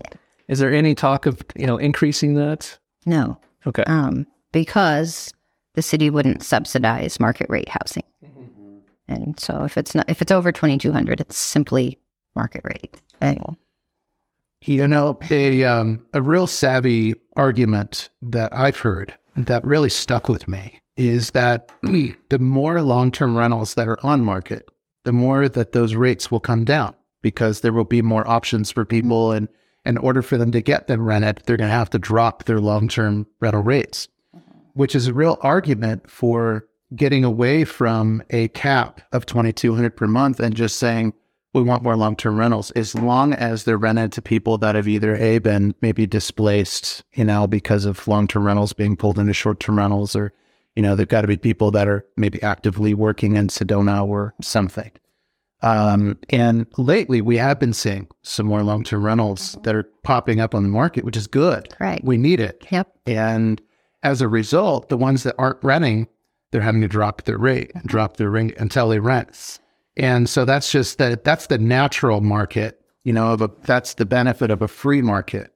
is 0.49 0.59
there 0.59 0.73
any 0.73 0.95
talk 0.95 1.26
of, 1.26 1.43
you 1.57 1.67
know, 1.67 1.76
increasing 1.76 2.35
that? 2.37 2.79
No, 3.05 3.38
Okay. 3.67 3.83
um, 3.87 4.26
because 4.50 5.31
the 5.75 5.83
city 5.83 6.09
wouldn't 6.09 6.43
subsidize 6.43 7.21
market 7.21 7.49
rate 7.50 7.69
housing. 7.69 8.05
And 9.09 9.38
so 9.38 9.64
if 9.64 9.76
it's 9.76 9.95
not 9.95 10.09
if 10.09 10.23
it's 10.23 10.33
over 10.33 10.50
twenty 10.53 10.79
two 10.79 10.93
hundred, 10.93 11.21
it's 11.21 11.37
simply 11.37 11.99
market 12.35 12.62
rate. 12.64 12.99
And 13.21 13.57
You 14.62 14.88
know, 14.88 15.19
a 15.31 15.64
um, 15.64 16.07
a 16.14 16.23
real 16.23 16.47
savvy 16.47 17.14
argument 17.37 18.09
that 18.23 18.57
I've 18.57 18.79
heard 18.79 19.12
that 19.37 19.62
really 19.67 19.91
stuck 19.91 20.31
with 20.31 20.49
me 20.49 20.81
is 20.96 21.30
that 21.32 21.72
the 21.82 22.38
more 22.38 22.80
long 22.82 23.10
term 23.10 23.36
rentals 23.36 23.74
that 23.74 23.88
are 23.88 24.04
on 24.04 24.24
market, 24.24 24.68
the 25.04 25.12
more 25.12 25.48
that 25.48 25.72
those 25.72 25.94
rates 25.94 26.30
will 26.30 26.40
come 26.40 26.64
down 26.64 26.94
because 27.22 27.60
there 27.60 27.72
will 27.72 27.84
be 27.84 28.02
more 28.02 28.28
options 28.28 28.70
for 28.70 28.84
people, 28.84 29.28
mm-hmm. 29.28 29.38
and 29.38 29.48
in 29.86 29.98
order 29.98 30.22
for 30.22 30.38
them 30.38 30.52
to 30.52 30.60
get 30.60 30.86
them 30.86 31.04
rented, 31.04 31.42
they're 31.44 31.56
going 31.56 31.68
to 31.68 31.74
have 31.74 31.90
to 31.90 31.98
drop 31.98 32.44
their 32.44 32.60
long 32.60 32.88
term 32.88 33.26
rental 33.40 33.62
rates, 33.62 34.08
mm-hmm. 34.34 34.58
which 34.74 34.94
is 34.94 35.06
a 35.06 35.14
real 35.14 35.38
argument 35.40 36.10
for 36.10 36.66
getting 36.94 37.24
away 37.24 37.64
from 37.64 38.22
a 38.30 38.48
cap 38.48 39.00
of 39.12 39.26
twenty 39.26 39.52
two 39.52 39.74
hundred 39.74 39.96
per 39.96 40.06
month 40.06 40.40
and 40.40 40.54
just 40.54 40.76
saying 40.76 41.12
we 41.54 41.62
want 41.62 41.82
more 41.82 41.96
long 41.96 42.16
term 42.16 42.38
rentals. 42.38 42.70
As 42.72 42.94
long 42.94 43.32
as 43.32 43.64
they're 43.64 43.78
rented 43.78 44.12
to 44.12 44.22
people 44.22 44.58
that 44.58 44.74
have 44.74 44.88
either 44.88 45.16
a 45.16 45.38
been 45.38 45.74
maybe 45.80 46.06
displaced, 46.06 47.04
you 47.14 47.24
know, 47.24 47.46
because 47.46 47.84
of 47.84 48.06
long 48.06 48.26
term 48.26 48.44
rentals 48.44 48.72
being 48.72 48.96
pulled 48.96 49.18
into 49.18 49.32
short 49.32 49.60
term 49.60 49.78
rentals, 49.78 50.14
or 50.14 50.32
you 50.76 50.83
know, 50.83 50.97
they've 50.97 51.09
got 51.09 51.23
to 51.23 51.28
be 51.28 51.37
people 51.37 51.71
that 51.73 51.88
are 51.88 52.04
maybe 52.16 52.43
actively 52.43 52.95
working 52.95 53.37
in 53.37 53.49
Sedona 53.49 54.07
or 54.07 54.35
something. 54.40 54.90
Um, 55.62 56.19
and 56.28 56.66
lately, 56.76 57.21
we 57.23 57.38
have 57.38 57.59
been 57.59 57.73
seeing 57.73 58.09
some 58.23 58.47
more 58.47 58.62
long 58.62 58.85
term 58.85 59.04
rentals 59.04 59.57
that 59.62 59.75
are 59.75 59.88
popping 60.02 60.40
up 60.40 60.54
on 60.54 60.62
the 60.62 60.69
market, 60.69 61.04
which 61.04 61.16
is 61.16 61.26
good. 61.26 61.75
Right. 61.81 62.04
We 62.04 62.19
need 62.19 62.40
it. 62.40 62.66
yep, 62.71 62.93
And 63.07 63.62
as 64.02 64.21
a 64.21 64.28
result, 64.28 64.90
the 64.90 64.99
ones 64.99 65.23
that 65.23 65.35
aren't 65.38 65.62
renting, 65.64 66.09
they're 66.50 66.61
having 66.61 66.83
to 66.83 66.88
drop 66.88 67.23
their 67.23 67.38
rate 67.38 67.73
and 67.75 67.85
drop 67.85 68.19
their 68.19 68.31
rate 68.31 68.54
until 68.59 68.88
they 68.88 68.99
rent. 68.99 69.59
And 69.97 70.28
so 70.28 70.45
that's 70.45 70.71
just 70.71 70.99
the 70.99 71.19
that's 71.25 71.47
the 71.47 71.59
natural 71.59 72.21
market, 72.21 72.81
you 73.04 73.12
know, 73.12 73.33
of 73.33 73.40
a 73.40 73.50
that's 73.62 73.95
the 73.95 74.04
benefit 74.04 74.50
of 74.50 74.61
a 74.61 74.69
free 74.69 75.00
market. 75.00 75.54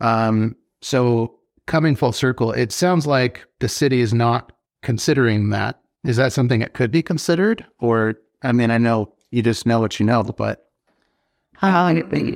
Um, 0.00 0.56
so 0.82 1.38
coming 1.66 1.96
full 1.96 2.12
circle, 2.12 2.52
it 2.52 2.72
sounds 2.72 3.06
like 3.06 3.46
the 3.60 3.68
city 3.68 4.00
is 4.00 4.12
not 4.12 4.52
considering 4.86 5.50
that. 5.50 5.80
Is 6.04 6.16
that 6.16 6.32
something 6.32 6.60
that 6.60 6.72
could 6.72 6.92
be 6.92 7.02
considered? 7.02 7.66
Or 7.80 8.14
I 8.42 8.52
mean, 8.52 8.70
I 8.70 8.78
know 8.78 9.12
you 9.32 9.42
just 9.42 9.66
know 9.66 9.80
what 9.80 9.98
you 9.98 10.06
know, 10.06 10.22
but 10.22 10.70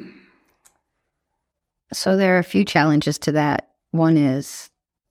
Um, 0.01 0.15
so 1.93 2.17
there 2.17 2.35
are 2.35 2.41
a 2.41 2.45
few 2.45 2.65
challenges 2.65 3.19
to 3.21 3.33
that. 3.33 3.71
One 3.93 4.17
is 4.17 4.69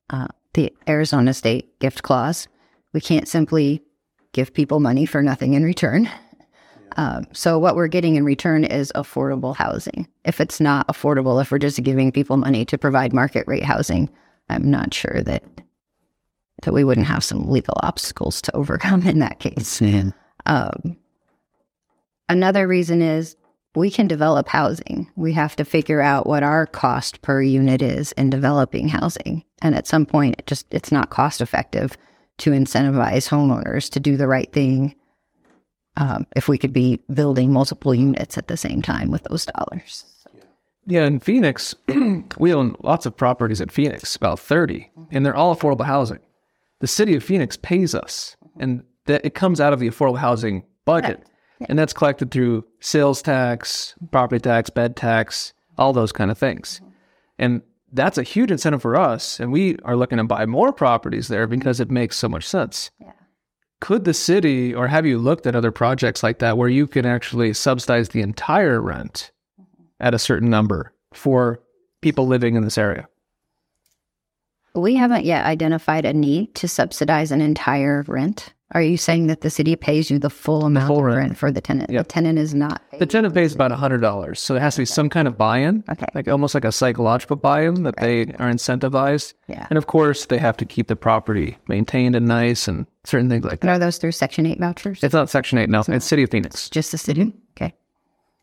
uh, 0.10 0.28
the 0.54 0.74
Arizona 0.86 1.34
state 1.34 1.80
gift 1.80 2.04
clause. 2.04 2.50
We 2.92 3.00
can't 3.00 3.28
simply 3.28 3.84
give 4.34 4.54
people 4.54 4.82
money 4.82 5.06
for 5.06 5.24
nothing 5.24 5.54
in 5.54 5.64
return. 5.64 6.10
Um, 6.98 7.26
so 7.32 7.58
what 7.58 7.78
we're 7.78 7.88
getting 7.88 8.18
in 8.18 8.26
return 8.26 8.66
is 8.66 8.92
affordable 8.96 9.56
housing. 9.56 10.10
If 10.26 10.42
it's 10.42 10.60
not 10.60 10.90
affordable, 10.90 11.42
if 11.42 11.52
we're 11.52 11.60
just 11.60 11.82
giving 11.84 12.12
people 12.12 12.36
money 12.36 12.66
to 12.66 12.78
provide 12.78 13.14
market 13.14 13.46
rate 13.48 13.64
housing, 13.64 14.10
I'm 14.50 14.70
not 14.70 14.94
sure 14.94 15.22
that 15.22 15.44
that 16.64 16.74
we 16.74 16.84
wouldn't 16.84 17.08
have 17.08 17.24
some 17.24 17.50
legal 17.50 17.76
obstacles 17.84 18.42
to 18.44 18.56
overcome 18.56 19.06
in 19.08 19.20
that 19.20 19.40
case. 19.40 19.80
Um, 20.46 20.98
another 22.28 22.68
reason 22.68 23.02
is 23.02 23.36
we 23.76 23.92
can 23.92 24.08
develop 24.08 24.48
housing. 24.48 25.10
We 25.16 25.34
have 25.34 25.56
to 25.58 25.66
figure 25.66 26.02
out 26.02 26.28
what 26.28 26.44
our 26.44 26.66
cost 26.66 27.22
per 27.22 27.42
unit 27.42 27.82
is 27.82 28.12
in 28.14 28.30
developing 28.30 28.88
housing. 28.88 29.44
And 29.62 29.76
at 29.76 29.88
some 29.88 30.06
point, 30.06 30.36
it 30.40 30.48
just 30.48 30.66
it's 30.72 30.92
not 30.92 31.10
cost 31.10 31.42
effective 31.42 31.98
to 32.40 32.52
incentivize 32.52 33.30
homeowners 33.30 33.90
to 33.92 34.00
do 34.00 34.18
the 34.18 34.28
right 34.28 34.52
thing. 34.52 34.96
Um, 35.98 36.26
if 36.36 36.48
we 36.48 36.58
could 36.58 36.72
be 36.72 37.02
building 37.14 37.52
multiple 37.52 37.94
units 37.94 38.38
at 38.38 38.48
the 38.48 38.58
same 38.58 38.82
time 38.82 39.12
with 39.12 39.24
those 39.24 39.46
dollars. 39.46 40.06
Yeah, 40.86 41.06
in 41.06 41.20
Phoenix, 41.20 41.76
we 42.38 42.54
own 42.54 42.76
lots 42.82 43.06
of 43.06 43.16
properties 43.16 43.62
in 43.62 43.70
Phoenix, 43.70 44.16
about 44.16 44.40
30, 44.40 44.90
and 45.12 45.26
they're 45.26 45.36
all 45.36 45.56
affordable 45.56 45.86
housing. 45.86 46.20
The 46.80 46.88
city 46.88 47.16
of 47.16 47.24
Phoenix 47.24 47.58
pays 47.58 47.94
us, 47.94 48.36
mm-hmm. 48.44 48.62
and 48.62 48.84
that 49.06 49.26
it 49.26 49.34
comes 49.34 49.60
out 49.60 49.74
of 49.74 49.80
the 49.80 49.90
affordable 49.90 50.20
housing 50.20 50.64
budget. 50.86 51.24
And 51.68 51.78
that's 51.78 51.92
collected 51.92 52.32
through 52.32 52.66
sales 52.80 53.22
tax, 53.22 53.94
property 54.12 54.40
tax, 54.40 54.70
bed 54.70 54.96
tax, 54.96 55.54
all 55.78 55.92
those 55.92 56.14
kind 56.14 56.32
of 56.32 56.38
things. 56.38 56.80
Mm-hmm. 56.82 56.92
And 57.40 57.62
that's 57.92 58.18
a 58.18 58.24
huge 58.24 58.52
incentive 58.52 58.82
for 58.82 58.96
us. 58.96 59.40
And 59.40 59.52
we 59.52 59.78
are 59.84 59.98
looking 59.98 60.20
to 60.20 60.24
buy 60.24 60.46
more 60.46 60.72
properties 60.72 61.28
there 61.28 61.48
because 61.48 61.82
it 61.82 61.92
makes 61.92 62.16
so 62.16 62.30
much 62.30 62.48
sense. 62.48 62.92
Yeah. 63.00 63.12
Could 63.82 64.06
the 64.06 64.14
city, 64.14 64.74
or 64.74 64.88
have 64.88 65.06
you 65.06 65.18
looked 65.18 65.48
at 65.48 65.56
other 65.56 65.72
projects 65.72 66.24
like 66.24 66.40
that 66.40 66.58
where 66.58 66.70
you 66.70 66.88
can 66.88 67.06
actually 67.06 67.54
subsidize 67.54 68.10
the 68.10 68.22
entire 68.22 68.82
rent 68.82 69.32
mm-hmm. 69.60 69.84
at 70.00 70.14
a 70.14 70.20
certain 70.20 70.50
number 70.50 70.94
for 71.14 71.62
people 72.00 72.26
living 72.26 72.56
in 72.56 72.64
this 72.64 72.78
area? 72.78 73.08
We 74.76 74.96
haven't 74.96 75.26
yet 75.26 75.46
identified 75.46 76.06
a 76.06 76.14
need 76.14 76.56
to 76.56 76.68
subsidize 76.68 77.32
an 77.32 77.42
entire 77.42 78.04
rent. 78.08 78.54
Are 78.72 78.84
you 78.84 78.98
saying 78.98 79.26
that 79.28 79.42
the 79.42 79.50
city 79.50 79.76
pays 79.76 80.12
you 80.12 80.20
the 80.20 80.30
full 80.30 80.64
amount 80.66 80.86
full 80.88 81.00
of 81.00 81.06
rent. 81.06 81.18
rent 81.18 81.38
for 81.40 81.52
the 81.52 81.60
tenant? 81.60 81.90
Yep. 81.90 82.06
The 82.08 82.14
tenant 82.14 82.38
is 82.38 82.54
not. 82.54 82.84
The 83.00 83.08
tenant 83.08 83.34
pays 83.34 83.56
about 83.56 83.72
$100. 83.72 84.38
So 84.38 84.54
there 84.54 84.62
has 84.62 84.76
to 84.76 84.82
be 84.82 84.86
some 84.86 85.10
kind 85.10 85.28
of 85.28 85.40
buy 85.40 85.58
in, 85.58 85.84
Okay. 85.90 86.06
like 86.14 86.28
almost 86.28 86.54
like 86.54 86.66
a 86.66 86.72
psychological 86.72 87.36
buy 87.36 87.62
in 87.66 87.82
that 87.82 87.96
they 87.98 88.22
are 88.38 88.52
incentivized. 88.52 89.34
Yeah. 89.48 89.66
And 89.72 89.78
of 89.78 89.88
course, 89.88 90.28
they 90.28 90.38
have 90.38 90.56
to 90.58 90.66
keep 90.66 90.86
the 90.88 90.96
property 90.96 91.58
maintained 91.68 92.16
and 92.16 92.28
nice 92.28 92.68
and 92.68 92.86
certain 93.06 93.28
things 93.28 93.44
like 93.44 93.54
And 93.64 93.70
that. 93.70 93.74
are 93.78 93.80
those 93.80 93.98
through 93.98 94.12
Section 94.12 94.46
8 94.46 94.60
vouchers? 94.60 95.04
It's 95.04 95.16
not 95.16 95.32
Section 95.32 95.58
8, 95.58 95.68
no. 95.68 95.84
It's 95.88 96.06
City 96.06 96.22
of 96.22 96.30
Phoenix. 96.30 96.70
just 96.70 96.92
the 96.92 97.00
city? 97.00 97.22
Mm-hmm. 97.26 97.38
Okay. 97.58 97.74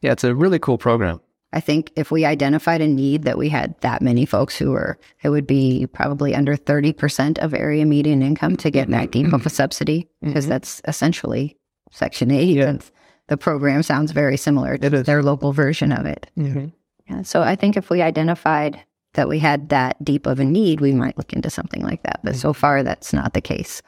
Yeah, 0.02 0.10
it's 0.10 0.24
a 0.24 0.34
really 0.34 0.58
cool 0.58 0.76
program. 0.76 1.20
I 1.56 1.60
think 1.60 1.90
if 1.96 2.10
we 2.10 2.26
identified 2.26 2.82
a 2.82 2.86
need 2.86 3.22
that 3.22 3.38
we 3.38 3.48
had 3.48 3.80
that 3.80 4.02
many 4.02 4.26
folks 4.26 4.58
who 4.58 4.72
were, 4.72 4.98
it 5.22 5.30
would 5.30 5.46
be 5.46 5.86
probably 5.90 6.34
under 6.34 6.54
30% 6.54 7.38
of 7.38 7.54
area 7.54 7.86
median 7.86 8.22
income 8.22 8.58
to 8.58 8.70
get 8.70 8.90
that 8.90 9.10
deep 9.10 9.28
of 9.28 9.32
a 9.32 9.36
mm-hmm. 9.38 9.48
subsidy, 9.48 10.02
mm-hmm. 10.02 10.28
because 10.28 10.46
that's 10.46 10.82
essentially 10.86 11.56
Section 11.90 12.30
8. 12.30 12.44
Yeah. 12.44 12.68
And 12.68 12.90
the 13.28 13.38
program 13.38 13.82
sounds 13.82 14.10
very 14.10 14.36
similar 14.36 14.76
to 14.76 15.02
their 15.02 15.22
local 15.22 15.54
version 15.54 15.92
of 15.92 16.04
it. 16.04 16.30
Mm-hmm. 16.36 16.66
Yeah, 17.08 17.22
so 17.22 17.40
I 17.40 17.56
think 17.56 17.78
if 17.78 17.88
we 17.88 18.02
identified 18.02 18.78
that 19.14 19.26
we 19.26 19.38
had 19.38 19.70
that 19.70 20.04
deep 20.04 20.26
of 20.26 20.38
a 20.38 20.44
need, 20.44 20.82
we 20.82 20.92
might 20.92 21.16
look 21.16 21.32
into 21.32 21.48
something 21.48 21.80
like 21.80 22.02
that. 22.02 22.20
But 22.22 22.36
so 22.36 22.52
far, 22.52 22.82
that's 22.82 23.14
not 23.14 23.32
the 23.32 23.40
case. 23.40 23.80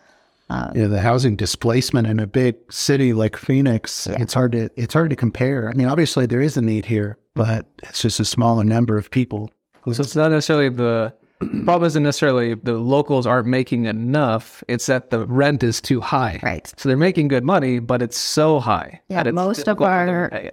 Uh, 0.51 0.71
yeah, 0.75 0.87
the 0.87 1.01
housing 1.01 1.37
displacement 1.37 2.07
in 2.07 2.19
a 2.19 2.27
big 2.27 2.57
city 2.73 3.13
like 3.13 3.37
Phoenix, 3.37 4.07
it's 4.07 4.33
hard 4.33 4.53
to 4.53 4.71
it's 4.77 4.95
hard 4.95 5.11
to 5.11 5.17
compare. 5.17 5.69
I 5.69 5.75
mean, 5.75 5.87
obviously 5.87 6.25
there 6.25 6.41
is 6.41 6.57
a 6.57 6.63
need 6.63 6.87
here, 6.87 7.19
but 7.39 7.67
it's 7.85 8.03
just 8.03 8.19
a 8.21 8.25
smaller 8.25 8.65
number 8.65 8.99
of 8.99 9.11
people. 9.11 9.51
So 9.93 10.03
it's 10.03 10.17
not 10.17 10.33
necessarily 10.33 10.69
the 10.69 11.15
problem 11.65 11.87
isn't 11.87 12.03
necessarily 12.03 12.55
the 12.55 12.75
locals 12.75 13.27
aren't 13.27 13.47
making 13.47 13.87
enough. 13.87 14.63
It's 14.67 14.87
that 14.87 15.11
the 15.11 15.25
rent 15.27 15.63
is 15.63 15.81
too 15.81 16.01
high. 16.01 16.41
Right. 16.43 16.71
So 16.77 16.89
they're 16.89 16.99
making 16.99 17.29
good 17.29 17.45
money, 17.45 17.79
but 17.79 18.03
it's 18.03 18.19
so 18.19 18.59
high. 18.59 19.01
Yeah, 19.09 19.23
that 19.23 19.33
most 19.33 19.61
of 19.61 19.65
difficult 19.65 19.89
for 19.89 20.07
them 20.07 20.31
to 20.31 20.47
our- 20.47 20.53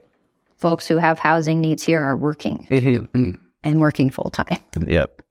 Folks 0.58 0.88
who 0.88 0.98
have 0.98 1.20
housing 1.20 1.60
needs 1.60 1.84
here 1.84 2.01
are 2.01 2.15
working 2.15 2.65
and 3.63 3.82
working 3.82 4.10
full 4.10 4.30
time. 4.30 4.58
Yep. 4.88 5.22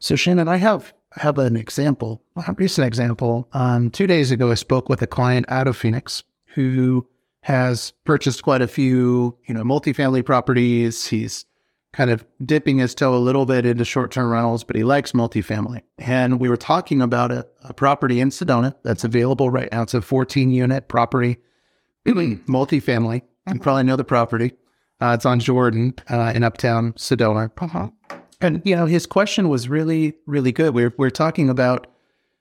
So 0.00 0.16
Shannon, 0.16 0.48
I 0.48 0.56
have 0.56 0.92
have 1.12 1.38
an 1.38 1.56
example, 1.56 2.22
a 2.36 2.52
recent 2.52 2.86
example. 2.86 3.48
Um, 3.54 3.90
two 3.90 4.06
days 4.06 4.30
ago, 4.30 4.50
I 4.50 4.54
spoke 4.54 4.88
with 4.90 5.00
a 5.02 5.06
client 5.06 5.46
out 5.48 5.66
of 5.66 5.76
Phoenix 5.76 6.22
who 6.54 7.06
has 7.42 7.92
purchased 8.04 8.42
quite 8.42 8.62
a 8.62 8.68
few, 8.68 9.36
you 9.46 9.54
know, 9.54 9.62
multifamily 9.62 10.24
properties. 10.24 11.06
He's 11.06 11.46
kind 11.92 12.10
of 12.10 12.24
dipping 12.44 12.78
his 12.78 12.94
toe 12.94 13.14
a 13.14 13.18
little 13.18 13.46
bit 13.46 13.64
into 13.64 13.84
short 13.84 14.10
term 14.10 14.30
rentals, 14.30 14.64
but 14.64 14.76
he 14.76 14.84
likes 14.84 15.12
multifamily. 15.12 15.82
And 15.98 16.38
we 16.38 16.48
were 16.48 16.56
talking 16.56 17.00
about 17.00 17.32
a, 17.32 17.46
a 17.62 17.72
property 17.72 18.20
in 18.20 18.30
Sedona 18.30 18.74
that's 18.82 19.04
available 19.04 19.50
right 19.50 19.70
now. 19.72 19.82
It's 19.82 19.94
a 19.94 20.02
14 20.02 20.50
unit 20.50 20.88
property, 20.88 21.38
multifamily. 22.06 23.22
You 23.52 23.60
probably 23.60 23.84
know 23.84 23.96
the 23.96 24.04
property. 24.04 24.52
Uh, 25.00 25.12
it's 25.14 25.24
on 25.24 25.40
Jordan 25.40 25.94
uh, 26.10 26.32
in 26.34 26.42
Uptown 26.42 26.92
Sedona. 26.94 27.92
And 28.40 28.62
you 28.64 28.76
know, 28.76 28.86
his 28.86 29.06
question 29.06 29.48
was 29.48 29.68
really, 29.68 30.14
really 30.26 30.52
good. 30.52 30.74
We're 30.74 30.92
we're 30.96 31.10
talking 31.10 31.48
about, 31.48 31.86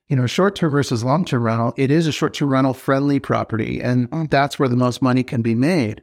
you 0.08 0.16
know, 0.16 0.26
short 0.26 0.56
term 0.56 0.72
versus 0.72 1.04
long 1.04 1.26
term 1.26 1.44
rental. 1.44 1.74
It 1.78 1.92
is 1.92 2.08
a 2.08 2.12
short 2.12 2.34
term 2.34 2.50
rental 2.50 2.74
friendly 2.74 3.20
property, 3.20 3.82
and 3.82 4.08
that's 4.30 4.58
where 4.58 4.70
the 4.70 4.76
most 4.76 5.02
money 5.02 5.24
can 5.24 5.42
be 5.42 5.56
made. 5.56 6.02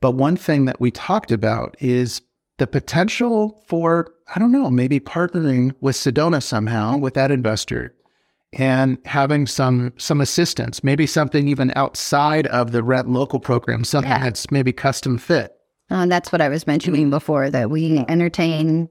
But 0.00 0.12
one 0.12 0.36
thing 0.36 0.66
that 0.66 0.80
we 0.80 0.90
talked 0.90 1.32
about 1.32 1.74
is 1.80 2.20
the 2.58 2.66
potential 2.66 3.62
for, 3.66 4.08
I 4.34 4.38
don't 4.38 4.52
know, 4.52 4.70
maybe 4.70 5.00
partnering 5.00 5.74
with 5.80 5.96
Sedona 5.96 6.42
somehow 6.42 6.96
with 6.98 7.14
that 7.14 7.30
investor 7.30 7.94
and 8.52 8.98
having 9.04 9.46
some 9.46 9.92
some 9.96 10.20
assistance, 10.20 10.84
maybe 10.84 11.06
something 11.06 11.48
even 11.48 11.72
outside 11.76 12.46
of 12.48 12.72
the 12.72 12.82
rent 12.82 13.08
local 13.08 13.40
program, 13.40 13.84
something 13.84 14.10
Yeah. 14.10 14.20
that's 14.24 14.50
maybe 14.50 14.72
custom 14.72 15.18
fit. 15.18 15.52
Uh, 15.90 16.04
that's 16.06 16.32
what 16.32 16.40
I 16.40 16.48
was 16.48 16.66
mentioning 16.66 17.10
before 17.10 17.48
that 17.50 17.70
we 17.70 17.98
entertain 18.08 18.88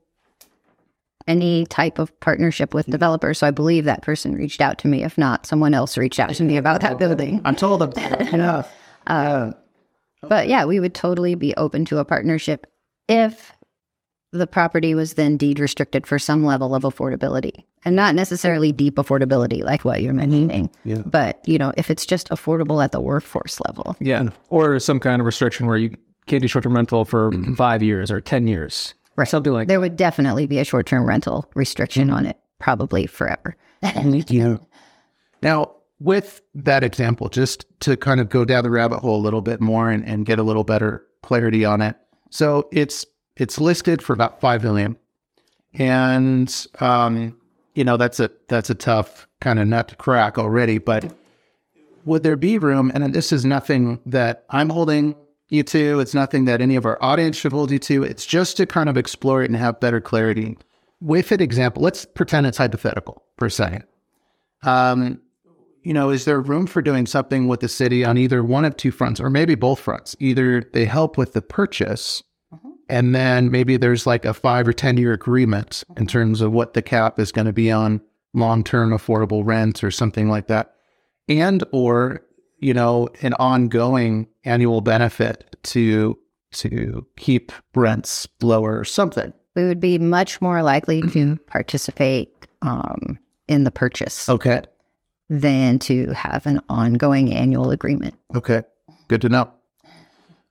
any 1.27 1.65
type 1.65 1.99
of 1.99 2.17
partnership 2.19 2.73
with 2.73 2.85
developers. 2.85 3.39
So 3.39 3.47
I 3.47 3.51
believe 3.51 3.85
that 3.85 4.01
person 4.03 4.35
reached 4.35 4.61
out 4.61 4.77
to 4.79 4.87
me. 4.87 5.03
If 5.03 5.17
not, 5.17 5.45
someone 5.45 5.73
else 5.73 5.97
reached 5.97 6.19
out 6.19 6.33
to 6.35 6.43
me 6.43 6.57
about 6.57 6.81
that 6.81 6.99
building. 6.99 7.41
I 7.45 7.53
told 7.53 7.81
them, 7.81 7.93
yeah, 7.97 8.63
Uh, 9.07 9.51
but 10.21 10.47
yeah, 10.47 10.65
we 10.65 10.79
would 10.79 10.93
totally 10.93 11.35
be 11.35 11.53
open 11.55 11.85
to 11.85 11.97
a 11.97 12.05
partnership 12.05 12.67
if 13.07 13.51
the 14.31 14.47
property 14.47 14.93
was 14.93 15.13
then 15.13 15.37
deed 15.37 15.59
restricted 15.59 16.05
for 16.05 16.19
some 16.19 16.43
level 16.43 16.75
of 16.75 16.83
affordability 16.83 17.63
and 17.85 17.95
not 17.95 18.15
necessarily 18.15 18.71
deep 18.71 18.95
affordability 18.95 19.63
like 19.63 19.85
what 19.85 20.01
you're 20.01 20.13
mentioning. 20.13 20.69
Yeah. 20.83 21.03
But, 21.05 21.47
you 21.47 21.57
know, 21.57 21.71
if 21.77 21.89
it's 21.89 22.05
just 22.05 22.29
affordable 22.29 22.83
at 22.83 22.91
the 22.91 22.99
workforce 22.99 23.59
level. 23.61 23.95
Yeah. 23.99 24.29
Or 24.49 24.79
some 24.79 24.99
kind 24.99 25.21
of 25.21 25.25
restriction 25.25 25.67
where 25.67 25.77
you 25.77 25.95
can't 26.27 26.41
do 26.41 26.47
short 26.47 26.63
term 26.63 26.75
rental 26.75 27.05
for 27.05 27.31
five 27.55 27.81
years 27.81 28.11
or 28.11 28.19
10 28.19 28.47
years. 28.47 28.93
Right. 29.15 29.27
Something 29.27 29.53
like 29.53 29.67
There 29.67 29.79
would 29.79 29.95
definitely 29.95 30.45
be 30.45 30.59
a 30.59 30.65
short 30.65 30.85
term 30.85 31.05
rental 31.05 31.49
restriction 31.55 32.09
on 32.09 32.25
it, 32.25 32.37
probably 32.59 33.07
forever. 33.07 33.55
yeah. 33.81 34.57
Now, 35.41 35.75
with 35.99 36.41
that 36.53 36.83
example, 36.83 37.29
just 37.29 37.65
to 37.81 37.95
kind 37.95 38.19
of 38.19 38.29
go 38.29 38.43
down 38.43 38.63
the 38.63 38.69
rabbit 38.69 38.99
hole 38.99 39.19
a 39.19 39.23
little 39.23 39.41
bit 39.41 39.61
more 39.61 39.89
and, 39.89 40.05
and 40.05 40.25
get 40.25 40.39
a 40.39 40.43
little 40.43 40.63
better 40.63 41.05
clarity 41.23 41.63
on 41.63 41.81
it. 41.81 41.95
So 42.29 42.67
it's 42.71 43.05
it's 43.37 43.59
listed 43.59 44.01
for 44.01 44.13
about 44.13 44.41
five 44.41 44.63
million, 44.63 44.97
and 45.73 46.67
um, 46.79 47.37
you 47.73 47.83
know 47.83 47.97
that's 47.97 48.19
a 48.19 48.29
that's 48.47 48.69
a 48.69 48.75
tough 48.75 49.27
kind 49.39 49.59
of 49.59 49.67
nut 49.67 49.87
to 49.89 49.95
crack 49.95 50.37
already. 50.37 50.77
But 50.77 51.13
would 52.03 52.23
there 52.23 52.35
be 52.35 52.57
room? 52.57 52.91
And 52.93 53.13
this 53.13 53.31
is 53.31 53.45
nothing 53.45 53.99
that 54.05 54.45
I'm 54.49 54.69
holding 54.69 55.15
you 55.49 55.63
to. 55.63 55.99
It's 55.99 56.13
nothing 56.13 56.45
that 56.45 56.61
any 56.61 56.75
of 56.75 56.85
our 56.85 57.01
audience 57.03 57.37
should 57.37 57.51
hold 57.51 57.71
you 57.71 57.79
to. 57.79 58.03
It's 58.03 58.25
just 58.25 58.57
to 58.57 58.65
kind 58.65 58.89
of 58.89 58.97
explore 58.97 59.43
it 59.43 59.49
and 59.49 59.55
have 59.57 59.79
better 59.79 60.01
clarity. 60.01 60.57
With 61.01 61.31
an 61.31 61.41
example, 61.41 61.83
let's 61.83 62.05
pretend 62.05 62.47
it's 62.47 62.57
hypothetical 62.57 63.23
for 63.37 63.45
a 63.45 63.51
second. 63.51 63.83
Um, 64.63 65.21
you 65.83 65.93
know, 65.93 66.09
is 66.09 66.25
there 66.25 66.41
room 66.41 66.65
for 66.65 66.81
doing 66.81 67.05
something 67.05 67.47
with 67.47 67.59
the 67.59 67.69
city 67.69 68.03
on 68.03 68.17
either 68.17 68.43
one 68.43 68.65
of 68.65 68.75
two 68.75 68.91
fronts 68.91 69.19
or 69.19 69.29
maybe 69.29 69.53
both 69.53 69.79
fronts? 69.79 70.15
Either 70.19 70.61
they 70.73 70.85
help 70.85 71.17
with 71.17 71.33
the 71.33 71.41
purchase 71.41 72.23
and 72.89 73.15
then 73.15 73.49
maybe 73.49 73.77
there's 73.77 74.05
like 74.05 74.25
a 74.25 74.33
five 74.33 74.67
or 74.67 74.73
10 74.73 74.97
year 74.97 75.13
agreement 75.13 75.83
in 75.97 76.07
terms 76.07 76.41
of 76.41 76.51
what 76.51 76.73
the 76.73 76.81
cap 76.81 77.19
is 77.19 77.31
going 77.31 77.47
to 77.47 77.53
be 77.53 77.71
on 77.71 78.01
long 78.33 78.63
term 78.63 78.91
affordable 78.91 79.45
rent 79.45 79.83
or 79.83 79.91
something 79.91 80.29
like 80.29 80.47
that. 80.47 80.75
And 81.27 81.63
or, 81.71 82.21
you 82.65 82.73
know, 82.73 83.07
an 83.21 83.33
ongoing 83.35 84.27
annual 84.43 84.81
benefit 84.81 85.55
to 85.61 86.17
to 86.51 87.05
keep 87.15 87.51
rents 87.75 88.27
lower 88.41 88.79
or 88.79 88.83
something. 88.85 89.31
We 89.55 89.65
would 89.65 89.79
be 89.79 89.99
much 89.99 90.41
more 90.41 90.63
likely 90.63 91.01
to 91.11 91.35
participate 91.47 92.33
um, 92.63 93.19
in 93.47 93.65
the 93.65 93.71
purchase 93.71 94.27
Okay. 94.27 94.61
than 95.29 95.77
to 95.79 96.07
have 96.13 96.47
an 96.47 96.59
ongoing 96.67 97.31
annual 97.33 97.69
agreement. 97.69 98.15
Okay. 98.35 98.63
Good 99.09 99.21
to 99.21 99.29
know. 99.29 99.51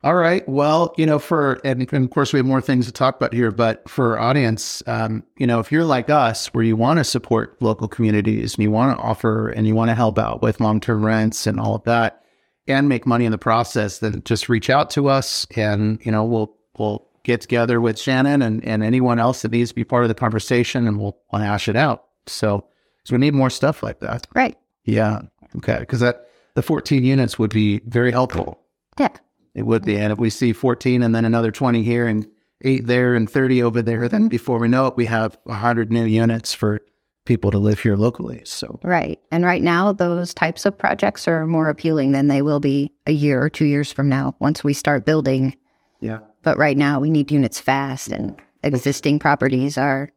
All 0.04 0.16
right. 0.16 0.46
Well, 0.46 0.92
you 0.98 1.06
know, 1.06 1.18
for, 1.18 1.62
and, 1.64 1.90
and 1.90 2.04
of 2.04 2.10
course, 2.10 2.34
we 2.34 2.38
have 2.38 2.44
more 2.44 2.60
things 2.60 2.84
to 2.84 2.92
talk 2.92 3.16
about 3.16 3.32
here, 3.32 3.50
but 3.50 3.88
for 3.88 4.18
our 4.18 4.28
audience, 4.28 4.82
um, 4.86 5.24
you 5.38 5.46
know, 5.46 5.60
if 5.60 5.72
you're 5.72 5.86
like 5.86 6.10
us, 6.10 6.48
where 6.48 6.62
you 6.62 6.76
want 6.76 6.98
to 6.98 7.04
support 7.04 7.56
local 7.62 7.88
communities 7.88 8.54
and 8.54 8.62
you 8.62 8.70
want 8.70 8.94
to 8.94 9.02
offer 9.02 9.48
and 9.48 9.66
you 9.66 9.74
want 9.74 9.88
to 9.88 9.94
help 9.94 10.18
out 10.18 10.42
with 10.42 10.60
long 10.60 10.78
term 10.78 11.02
rents 11.02 11.46
and 11.46 11.58
all 11.58 11.74
of 11.74 11.84
that 11.84 12.22
and 12.68 12.86
make 12.86 13.06
money 13.06 13.24
in 13.24 13.32
the 13.32 13.38
process, 13.38 14.00
then 14.00 14.20
just 14.26 14.50
reach 14.50 14.68
out 14.68 14.90
to 14.90 15.08
us 15.08 15.46
and, 15.56 15.98
you 16.04 16.12
know, 16.12 16.22
we'll, 16.22 16.54
we'll 16.76 17.08
get 17.22 17.40
together 17.40 17.80
with 17.80 17.98
Shannon 17.98 18.42
and, 18.42 18.62
and 18.62 18.84
anyone 18.84 19.18
else 19.18 19.40
that 19.40 19.52
needs 19.52 19.70
to 19.70 19.74
be 19.74 19.84
part 19.84 20.04
of 20.04 20.08
the 20.08 20.14
conversation 20.14 20.86
and 20.86 21.00
we'll, 21.00 21.16
we'll 21.32 21.40
hash 21.40 21.66
it 21.66 21.76
out. 21.76 22.08
So, 22.26 22.66
so 23.04 23.14
we 23.14 23.20
need 23.20 23.32
more 23.32 23.48
stuff 23.48 23.82
like 23.82 24.00
that. 24.00 24.26
Right. 24.34 24.58
Yeah. 24.84 25.22
Okay. 25.56 25.78
Because 25.78 26.00
that, 26.00 26.28
the 26.56 26.62
14 26.62 27.02
units 27.04 27.38
would 27.38 27.54
be 27.54 27.80
very 27.86 28.12
helpful. 28.12 28.60
Yeah. 28.98 29.08
It 29.54 29.62
would 29.62 29.84
be. 29.84 29.96
And 29.96 30.12
if 30.12 30.18
we 30.18 30.30
see 30.30 30.52
14 30.52 31.02
and 31.02 31.14
then 31.14 31.24
another 31.24 31.50
20 31.50 31.82
here 31.82 32.06
and 32.06 32.26
eight 32.62 32.86
there 32.86 33.14
and 33.14 33.28
30 33.30 33.62
over 33.62 33.82
there, 33.82 34.08
then 34.08 34.28
before 34.28 34.58
we 34.58 34.68
know 34.68 34.86
it, 34.86 34.96
we 34.96 35.06
have 35.06 35.38
100 35.44 35.92
new 35.92 36.04
units 36.04 36.52
for 36.52 36.80
people 37.24 37.50
to 37.50 37.58
live 37.58 37.80
here 37.80 37.96
locally. 37.96 38.42
So, 38.44 38.78
Right. 38.82 39.18
And 39.30 39.44
right 39.44 39.62
now, 39.62 39.92
those 39.92 40.34
types 40.34 40.66
of 40.66 40.76
projects 40.76 41.26
are 41.26 41.46
more 41.46 41.68
appealing 41.68 42.12
than 42.12 42.28
they 42.28 42.42
will 42.42 42.60
be 42.60 42.92
a 43.06 43.12
year 43.12 43.42
or 43.42 43.48
two 43.48 43.64
years 43.64 43.90
from 43.92 44.08
now 44.08 44.34
once 44.40 44.62
we 44.62 44.74
start 44.74 45.06
building. 45.06 45.56
yeah. 46.00 46.18
But 46.42 46.58
right 46.58 46.76
now, 46.76 47.00
we 47.00 47.10
need 47.10 47.32
units 47.32 47.58
fast, 47.58 48.08
and 48.08 48.36
existing 48.62 49.18
properties 49.18 49.78
are 49.78 50.12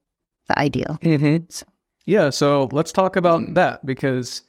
the 0.49 0.59
ideal. 0.59 0.99
Mm-hmm. 1.01 1.45
So, 1.47 1.65
Yeah, 2.05 2.29
so 2.29 2.67
let's 2.73 2.91
talk 2.91 3.15
about 3.15 3.53
that 3.53 3.85
because 3.85 4.41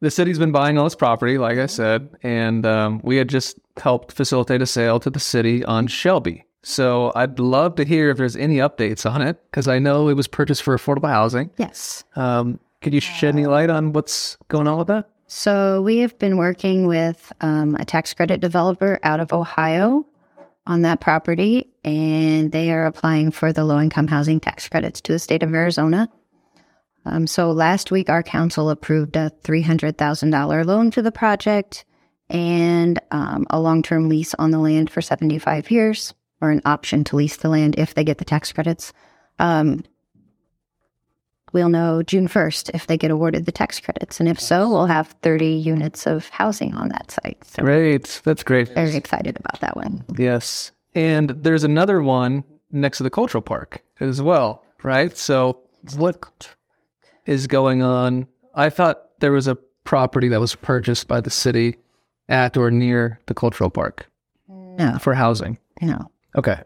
the 0.00 0.10
city's 0.10 0.38
been 0.38 0.52
buying 0.52 0.78
all 0.78 0.84
this 0.84 0.94
property, 0.94 1.38
like 1.38 1.58
I 1.58 1.66
said, 1.66 2.08
and 2.22 2.64
um, 2.64 3.00
we 3.02 3.16
had 3.16 3.28
just 3.28 3.58
helped 3.76 4.12
facilitate 4.12 4.62
a 4.62 4.66
sale 4.66 5.00
to 5.00 5.10
the 5.10 5.20
city 5.20 5.64
on 5.64 5.86
Shelby. 5.86 6.44
So 6.62 7.12
I'd 7.14 7.38
love 7.38 7.76
to 7.76 7.84
hear 7.84 8.10
if 8.10 8.18
there's 8.18 8.36
any 8.36 8.56
updates 8.56 9.10
on 9.10 9.22
it 9.22 9.40
because 9.50 9.68
I 9.68 9.78
know 9.78 10.08
it 10.08 10.14
was 10.14 10.28
purchased 10.28 10.62
for 10.62 10.76
affordable 10.76 11.08
housing. 11.08 11.50
yes. 11.56 12.04
Um, 12.16 12.58
could 12.80 12.94
you 12.94 13.00
shed 13.00 13.34
any 13.34 13.46
light 13.46 13.70
on 13.70 13.92
what's 13.92 14.36
going 14.48 14.68
on 14.68 14.78
with 14.78 14.86
that? 14.86 15.08
So 15.26 15.82
we 15.82 15.98
have 15.98 16.18
been 16.18 16.36
working 16.36 16.86
with 16.86 17.32
um, 17.40 17.74
a 17.76 17.84
tax 17.84 18.14
credit 18.14 18.40
developer 18.40 19.00
out 19.02 19.20
of 19.20 19.32
Ohio 19.32 20.06
on 20.66 20.82
that 20.82 21.00
property, 21.00 21.68
and 21.84 22.52
they 22.52 22.70
are 22.70 22.86
applying 22.86 23.30
for 23.30 23.52
the 23.52 23.64
low 23.64 23.80
income 23.80 24.06
housing 24.06 24.38
tax 24.38 24.68
credits 24.68 25.00
to 25.02 25.12
the 25.12 25.18
state 25.18 25.42
of 25.42 25.52
Arizona. 25.52 26.08
Um, 27.08 27.26
so 27.26 27.50
last 27.50 27.90
week, 27.90 28.08
our 28.08 28.22
council 28.22 28.70
approved 28.70 29.16
a 29.16 29.32
$300,000 29.42 30.66
loan 30.66 30.90
to 30.92 31.02
the 31.02 31.12
project 31.12 31.84
and 32.30 33.00
um, 33.10 33.46
a 33.50 33.58
long 33.60 33.82
term 33.82 34.08
lease 34.08 34.34
on 34.34 34.50
the 34.50 34.58
land 34.58 34.90
for 34.90 35.00
75 35.00 35.70
years, 35.70 36.14
or 36.40 36.50
an 36.50 36.62
option 36.64 37.04
to 37.04 37.16
lease 37.16 37.36
the 37.38 37.48
land 37.48 37.76
if 37.78 37.94
they 37.94 38.04
get 38.04 38.18
the 38.18 38.24
tax 38.24 38.52
credits. 38.52 38.92
Um, 39.38 39.84
we'll 41.52 41.68
know 41.70 42.02
June 42.02 42.28
1st 42.28 42.70
if 42.74 42.86
they 42.86 42.98
get 42.98 43.10
awarded 43.10 43.46
the 43.46 43.52
tax 43.52 43.80
credits. 43.80 44.20
And 44.20 44.28
if 44.28 44.38
so, 44.38 44.68
we'll 44.68 44.86
have 44.86 45.14
30 45.22 45.46
units 45.46 46.06
of 46.06 46.28
housing 46.28 46.74
on 46.74 46.88
that 46.90 47.10
site. 47.10 47.42
So 47.44 47.62
Great. 47.62 48.20
That's 48.24 48.42
great. 48.42 48.68
very 48.68 48.94
excited 48.96 49.38
about 49.38 49.60
that 49.60 49.76
one. 49.76 50.04
Yes. 50.16 50.72
And 50.94 51.30
there's 51.30 51.64
another 51.64 52.02
one 52.02 52.44
next 52.70 52.98
to 52.98 53.04
the 53.04 53.10
cultural 53.10 53.42
park 53.42 53.82
as 54.00 54.20
well, 54.20 54.62
right? 54.82 55.16
So 55.16 55.60
what 55.96 56.54
is 57.28 57.46
going 57.46 57.82
on? 57.82 58.26
I 58.54 58.70
thought 58.70 59.02
there 59.20 59.32
was 59.32 59.46
a 59.46 59.56
property 59.84 60.28
that 60.28 60.40
was 60.40 60.54
purchased 60.56 61.06
by 61.06 61.20
the 61.20 61.30
city 61.30 61.76
at 62.28 62.56
or 62.56 62.70
near 62.70 63.20
the 63.26 63.34
cultural 63.34 63.70
park 63.70 64.08
No, 64.48 64.98
for 65.00 65.14
housing. 65.14 65.58
no, 65.80 66.10
Okay. 66.36 66.60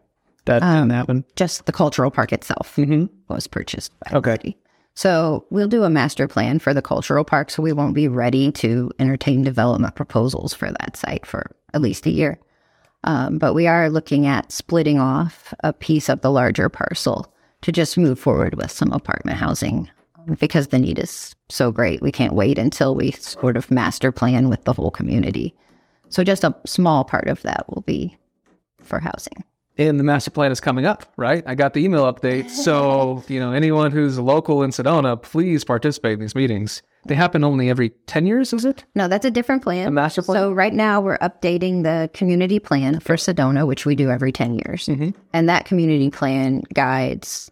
That 0.45 0.63
Um, 0.63 0.89
didn't 0.89 0.93
happen. 0.99 1.25
just 1.37 1.67
the 1.67 1.73
cultural 1.73 2.11
park 2.11 2.33
itself 2.33 2.75
Mm-hmm. 2.77 3.07
was 3.29 3.47
purchased 3.47 3.93
by 4.01 4.17
Okay. 4.19 4.31
the 4.31 4.37
city. 4.39 4.57
So 4.95 5.47
we'll 5.51 5.69
do 5.69 5.85
a 5.85 5.91
master 5.91 6.27
plan 6.29 6.59
for 6.59 6.75
the 6.75 6.83
cultural 6.83 7.25
park. 7.25 7.51
So 7.51 7.63
we 7.63 7.73
won't 7.73 7.95
be 7.95 8.09
ready 8.09 8.51
to 8.53 8.91
entertain 8.99 9.43
development 9.43 9.95
proposals 9.95 10.53
for 10.53 10.71
that 10.71 10.97
site 10.97 11.25
for 11.27 11.51
at 11.73 11.81
least 11.81 12.07
a 12.07 12.11
year. 12.11 12.39
Um, 13.05 13.39
but 13.39 13.55
we 13.55 13.67
are 13.67 13.89
looking 13.89 14.27
at 14.27 14.53
splitting 14.53 14.99
off 14.99 15.55
a 15.65 15.73
piece 15.73 16.09
of 16.09 16.21
the 16.21 16.31
larger 16.31 16.69
parcel 16.69 17.33
to 17.63 17.73
just 17.73 17.97
move 17.97 18.19
forward 18.19 18.55
with 18.55 18.71
some 18.71 18.93
apartment 18.93 19.39
housing 19.39 19.89
because 20.39 20.69
the 20.69 20.79
need 20.79 20.99
is 20.99 21.35
so 21.49 21.71
great. 21.71 22.03
We 22.03 22.13
can't 22.13 22.35
wait 22.35 22.59
until 22.59 22.95
we 22.95 23.13
sort 23.13 23.57
of 23.57 23.71
master 23.71 24.13
plan 24.13 24.49
with 24.49 24.65
the 24.65 24.73
whole 24.73 24.91
community. 24.91 25.55
So 26.09 26.25
just 26.25 26.45
a 26.45 26.55
small 26.67 27.05
part 27.05 27.29
of 27.29 27.43
that 27.43 27.65
will 27.69 27.83
be 27.83 28.17
for 28.83 29.01
housing. 29.01 29.45
And 29.79 29.99
the 29.99 30.05
master 30.05 30.31
plan 30.31 30.53
is 30.53 30.61
coming 30.61 30.85
up, 30.85 31.11
right? 31.17 31.43
I 31.47 31.55
got 31.55 31.73
the 31.73 31.83
email 31.83 32.05
update. 32.13 32.51
So, 32.63 33.25
you 33.29 33.41
know, 33.41 33.53
anyone 33.53 33.91
who's 33.91 34.19
local 34.19 34.63
in 34.63 34.71
Sedona, 34.71 35.21
please 35.21 35.65
participate 35.65 36.15
in 36.15 36.21
these 36.21 36.35
meetings. 36.35 36.83
They 37.07 37.15
happen 37.15 37.43
only 37.43 37.71
every 37.71 37.91
10 38.07 38.27
years, 38.27 38.53
is 38.53 38.65
it? 38.65 38.85
No, 38.95 39.09
that's 39.09 39.25
a 39.25 39.31
different 39.31 39.63
plan. 39.63 39.89
A 39.89 39.91
master 39.91 40.23
plan? 40.23 40.39
So 40.39 40.53
right 40.53 40.73
now 40.73 41.01
we're 41.01 41.19
updating 41.19 41.83
the 41.83 42.11
community 42.13 42.61
plan 42.61 43.01
for 43.01 43.17
Sedona, 43.17 43.67
which 43.67 43.87
we 43.87 43.97
do 43.97 44.11
every 44.11 44.31
10 44.31 44.55
years. 44.55 44.87
Mm-hmm. 44.87 45.11
And 45.33 45.49
that 45.49 45.65
community 45.65 46.11
plan 46.11 46.63
guides 46.75 47.51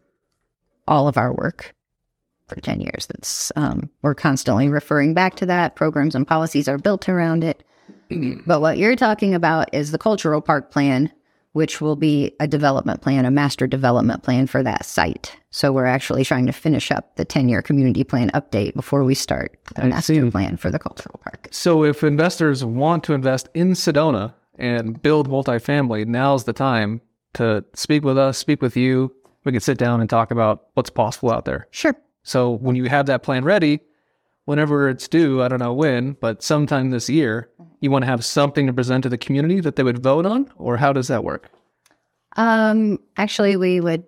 all 0.87 1.09
of 1.09 1.17
our 1.17 1.33
work 1.33 1.75
for 2.51 2.61
10 2.61 2.81
years. 2.81 3.07
That's 3.07 3.51
um, 3.57 3.89
we're 4.03 4.15
constantly 4.15 4.69
referring 4.69 5.15
back 5.15 5.37
to 5.37 5.47
that. 5.47 5.77
Programs 5.77 6.15
and 6.15 6.27
policies 6.27 6.69
are 6.69 6.79
built 6.79 7.09
around 7.09 7.45
it. 7.45 7.65
but 8.47 8.61
what 8.61 8.77
you're 8.77 8.97
talking 8.97 9.35
about 9.35 9.73
is 9.73 9.93
the 9.93 9.99
cultural 9.99 10.41
park 10.41 10.71
plan, 10.71 11.11
which 11.53 11.81
will 11.81 11.97
be 11.97 12.35
a 12.41 12.47
development 12.47 13.01
plan, 13.01 13.25
a 13.25 13.31
master 13.31 13.67
development 13.67 14.23
plan 14.23 14.47
for 14.47 14.63
that 14.63 14.85
site. 14.85 15.37
So 15.51 15.73
we're 15.73 15.87
actually 15.87 16.25
trying 16.25 16.47
to 16.47 16.53
finish 16.53 16.91
up 16.91 17.17
the 17.17 17.25
10 17.25 17.49
year 17.49 17.63
community 17.63 18.05
plan 18.05 18.31
update 18.31 18.75
before 18.75 19.05
we 19.05 19.15
start 19.15 19.59
the 19.75 19.87
master 19.87 20.31
plan 20.31 20.57
for 20.57 20.71
the 20.71 20.79
cultural 20.79 21.21
park. 21.23 21.49
So 21.51 21.85
if 21.85 22.05
investors 22.05 22.65
want 22.65 23.05
to 23.05 23.15
invest 23.15 23.49
in 23.55 23.73
Sedona 23.73 24.35
and 24.59 25.01
build 25.01 25.29
multifamily, 25.29 26.07
now's 26.07 26.45
the 26.45 26.53
time 26.53 27.01
to 27.35 27.65
speak 27.75 28.05
with 28.05 28.19
us, 28.19 28.39
speak 28.39 28.63
with 28.63 28.77
you. 28.77 29.15
We 29.45 29.53
can 29.53 29.61
sit 29.61 29.79
down 29.79 30.01
and 30.01 30.11
talk 30.11 30.31
about 30.31 30.67
what's 30.75 30.91
possible 30.91 31.31
out 31.31 31.45
there. 31.45 31.67
Sure. 31.71 31.97
So 32.31 32.51
when 32.53 32.77
you 32.77 32.85
have 32.85 33.07
that 33.07 33.25
plan 33.25 33.45
ready, 33.45 33.81
whenever 34.45 34.89
it's 34.89 35.09
due, 35.09 35.43
I 35.43 35.49
don't 35.49 35.59
know 35.59 35.75
when, 35.75 36.13
but 36.13 36.45
sometime 36.45 36.91
this 36.91 37.11
year, 37.11 37.51
you 37.81 37.91
want 37.91 38.05
to 38.05 38.07
have 38.07 38.25
something 38.25 38.69
to 38.69 38.73
present 38.73 39.03
to 39.03 39.09
the 39.09 39.19
community 39.19 39.59
that 39.59 39.75
they 39.75 39.83
would 39.83 40.01
vote 40.01 40.25
on, 40.27 40.49
or 40.55 40.77
how 40.77 40.93
does 40.93 41.09
that 41.09 41.25
work? 41.25 41.51
Um, 42.37 43.01
actually, 43.17 43.57
we 43.57 43.81
would 43.81 44.05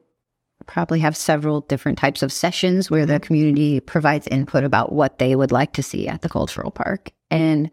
probably 0.66 1.00
have 1.00 1.16
several 1.16 1.62
different 1.62 1.98
types 1.98 2.22
of 2.22 2.32
sessions 2.32 2.92
where 2.92 3.06
the 3.06 3.18
community 3.18 3.80
provides 3.80 4.28
input 4.28 4.62
about 4.62 4.92
what 4.92 5.18
they 5.18 5.34
would 5.34 5.50
like 5.50 5.72
to 5.72 5.82
see 5.82 6.06
at 6.06 6.22
the 6.22 6.28
cultural 6.28 6.70
park. 6.70 7.10
And 7.28 7.72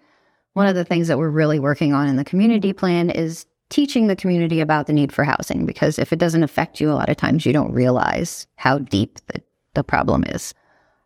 one 0.53 0.65
of 0.65 0.73
the 0.73 0.83
things 0.83 1.09
that 1.09 1.19
we're 1.19 1.29
really 1.29 1.59
working 1.59 1.93
on 1.93 2.07
in 2.07 2.15
the 2.15 2.25
community 2.25 2.73
plan 2.73 3.11
is 3.11 3.45
teaching 3.69 4.07
the 4.07 4.15
community 4.15 4.61
about 4.61 4.87
the 4.87 4.93
need 4.93 5.11
for 5.11 5.23
housing 5.23 5.67
because 5.67 5.99
if 5.99 6.11
it 6.11 6.17
doesn't 6.17 6.41
affect 6.41 6.81
you, 6.81 6.89
a 6.89 6.93
lot 6.93 7.09
of 7.09 7.17
times 7.17 7.45
you 7.45 7.53
don't 7.53 7.71
realize 7.71 8.47
how 8.55 8.79
deep 8.79 9.19
the, 9.27 9.43
the 9.79 9.83
problem 9.83 10.25
is. 10.25 10.53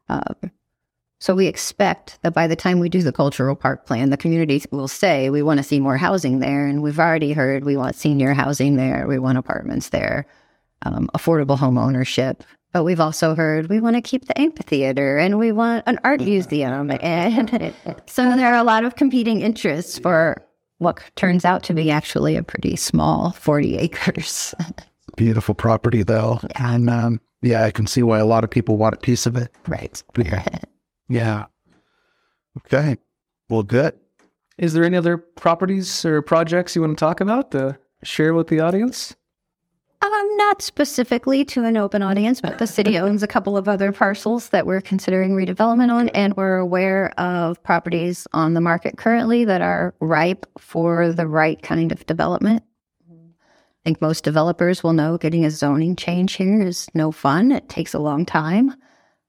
Um, 0.10 0.52
so 1.20 1.36
we 1.36 1.48
expect 1.48 2.20
that 2.24 2.34
by 2.34 2.48
the 2.48 2.56
time 2.56 2.80
we 2.80 2.90
do 2.90 3.02
the 3.02 3.14
cultural 3.14 3.56
park 3.56 3.86
plan, 3.86 4.10
the 4.10 4.18
community 4.18 4.62
will 4.72 4.90
say 4.90 5.30
we 5.30 5.44
want 5.44 5.60
to 5.60 5.64
see 5.64 5.80
more 5.80 5.96
housing 5.96 6.40
there, 6.40 6.66
and 6.66 6.82
we've 6.82 7.00
already 7.00 7.32
heard 7.32 7.64
we 7.64 7.78
want 7.78 7.96
senior 7.96 8.34
housing 8.34 8.76
there, 8.76 9.06
we 9.08 9.20
want 9.20 9.38
apartments 9.38 9.90
there, 9.90 10.26
um, 10.82 11.10
affordable 11.16 11.58
home 11.58 11.78
ownership. 11.78 12.44
But 12.74 12.84
we've 12.84 13.00
also 13.00 13.36
heard 13.36 13.70
we 13.70 13.80
want 13.80 13.96
to 13.96 14.02
keep 14.02 14.26
the 14.26 14.38
amphitheater 14.38 15.18
and 15.18 15.38
we 15.38 15.52
want 15.52 15.84
an 15.86 16.00
art 16.04 16.20
museum, 16.20 16.92
and 17.00 17.74
so 18.08 18.36
there 18.36 18.54
are 18.54 18.60
a 18.60 18.64
lot 18.64 18.84
of 18.84 18.96
competing 18.96 19.42
interests 19.42 20.00
for 20.00 20.44
what 20.80 21.00
turns 21.16 21.46
out 21.46 21.64
to 21.64 21.74
be 21.74 21.92
actually 21.92 22.36
a 22.36 22.44
pretty 22.44 22.76
small 22.76 23.32
forty 23.32 23.78
acres. 23.78 24.54
Beautiful 25.16 25.56
property, 25.56 26.04
though. 26.04 26.40
And 26.56 26.90
um, 26.90 27.22
yeah, 27.42 27.64
I 27.64 27.72
can 27.72 27.88
see 27.88 28.04
why 28.04 28.20
a 28.20 28.26
lot 28.26 28.44
of 28.44 28.50
people 28.50 28.78
want 28.78 28.96
a 28.96 29.00
piece 29.00 29.26
of 29.26 29.36
it. 29.36 29.52
right. 29.68 30.02
Yeah. 30.18 30.46
Yeah. 31.10 31.46
Okay. 32.58 32.98
Well, 33.50 33.64
good. 33.64 33.94
Is 34.58 34.74
there 34.74 34.84
any 34.84 34.98
other 34.98 35.18
properties 35.18 36.06
or 36.06 36.22
projects 36.22 36.76
you 36.76 36.82
want 36.82 36.98
to 36.98 37.00
talk 37.00 37.22
about 37.22 37.52
to 37.52 37.78
share 38.04 38.34
with 38.34 38.48
the 38.48 38.60
audience? 38.60 39.16
Um, 40.02 40.38
not 40.38 40.62
specifically 40.62 41.46
to 41.46 41.64
an 41.64 41.78
open 41.78 42.02
audience, 42.02 42.42
but 42.42 42.58
the 42.58 42.68
city 42.68 43.00
owns 43.00 43.24
a 43.24 43.28
couple 43.28 43.56
of 43.56 43.70
other 43.70 43.94
parcels 43.94 44.50
that 44.50 44.66
we're 44.66 44.82
considering 44.82 45.32
redevelopment 45.32 45.92
on, 45.92 46.10
and 46.10 46.36
we're 46.36 46.58
aware 46.58 47.18
of 47.18 47.62
properties 47.64 48.28
on 48.34 48.54
the 48.54 48.60
market 48.60 48.98
currently 48.98 49.46
that 49.46 49.62
are 49.62 49.96
ripe 50.02 50.46
for 50.58 51.14
the 51.14 51.26
right 51.26 51.62
kind 51.62 51.92
of 51.92 52.06
development. 52.06 52.64
I 53.84 53.90
think 53.90 54.02
most 54.02 54.24
developers 54.24 54.82
will 54.82 54.94
know 54.94 55.18
getting 55.18 55.44
a 55.44 55.52
zoning 55.52 55.98
change 55.98 56.34
here 56.34 56.62
is 56.66 56.88
no 56.94 57.12
fun. 57.12 57.52
It 57.52 57.68
takes 57.68 57.94
a 57.94 58.00
long 58.00 58.26
time, 58.26 58.74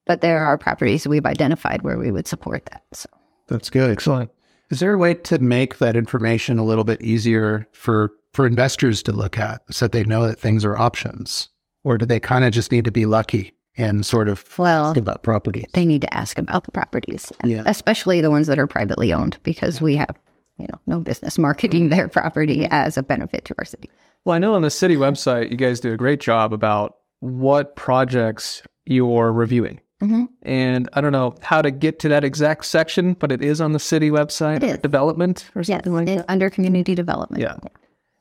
but 0.06 0.20
there 0.20 0.44
are 0.44 0.56
properties 0.56 1.08
we've 1.08 1.26
identified 1.26 1.82
where 1.82 1.98
we 1.98 2.12
would 2.12 2.28
support 2.28 2.64
that. 2.66 2.84
So. 2.92 3.08
That's 3.48 3.68
good. 3.68 3.90
Excellent. 3.90 4.30
Is 4.70 4.78
there 4.78 4.92
a 4.94 4.98
way 4.98 5.14
to 5.14 5.40
make 5.40 5.78
that 5.78 5.96
information 5.96 6.58
a 6.60 6.64
little 6.64 6.84
bit 6.84 7.02
easier 7.02 7.66
for 7.72 8.12
for 8.32 8.46
investors 8.46 9.02
to 9.04 9.12
look 9.12 9.38
at 9.38 9.62
so 9.72 9.84
that 9.86 9.92
they 9.92 10.04
know 10.04 10.24
that 10.26 10.38
things 10.38 10.64
are 10.64 10.76
options? 10.78 11.48
Or 11.82 11.98
do 11.98 12.06
they 12.06 12.18
kind 12.20 12.44
of 12.44 12.52
just 12.52 12.70
need 12.72 12.84
to 12.84 12.90
be 12.92 13.06
lucky 13.06 13.54
and 13.76 14.06
sort 14.06 14.28
of 14.28 14.56
Well, 14.58 14.94
think 14.94 15.02
about 15.04 15.22
property? 15.24 15.66
they 15.72 15.84
need 15.84 16.00
to 16.02 16.14
ask 16.14 16.38
about 16.38 16.62
the 16.64 16.70
properties, 16.72 17.32
Yeah. 17.44 17.62
especially 17.66 18.20
the 18.20 18.30
ones 18.30 18.46
that 18.46 18.58
are 18.58 18.66
privately 18.68 19.12
owned, 19.12 19.36
because 19.42 19.80
we 19.80 19.96
have, 19.96 20.16
you 20.58 20.66
know, 20.68 20.78
no 20.86 21.00
business 21.00 21.38
marketing 21.38 21.88
their 21.90 22.08
property 22.08 22.66
as 22.70 22.96
a 22.96 23.02
benefit 23.02 23.44
to 23.46 23.54
our 23.58 23.64
city. 23.64 23.90
Well, 24.24 24.34
I 24.34 24.38
know 24.38 24.54
on 24.54 24.62
the 24.62 24.70
city 24.70 24.96
website, 24.96 25.50
you 25.50 25.56
guys 25.56 25.80
do 25.80 25.92
a 25.92 25.96
great 25.96 26.20
job 26.20 26.52
about 26.52 26.96
what 27.20 27.76
projects 27.76 28.62
you're 28.86 29.32
reviewing. 29.32 29.80
Mhm. 30.02 30.28
And 30.42 30.88
I 30.92 31.00
don't 31.00 31.12
know 31.12 31.34
how 31.42 31.62
to 31.62 31.70
get 31.70 31.98
to 32.00 32.08
that 32.08 32.24
exact 32.24 32.64
section, 32.66 33.14
but 33.14 33.30
it 33.32 33.42
is 33.42 33.60
on 33.60 33.72
the 33.72 33.78
city 33.78 34.10
website, 34.10 34.56
It 34.56 34.62
is. 34.64 34.78
development 34.78 35.50
or 35.54 35.60
Yes, 35.60 35.68
something 35.68 35.94
like 35.94 36.08
in- 36.08 36.16
that. 36.18 36.26
under 36.30 36.50
community 36.50 36.94
development. 36.94 37.42
Yeah. 37.42 37.56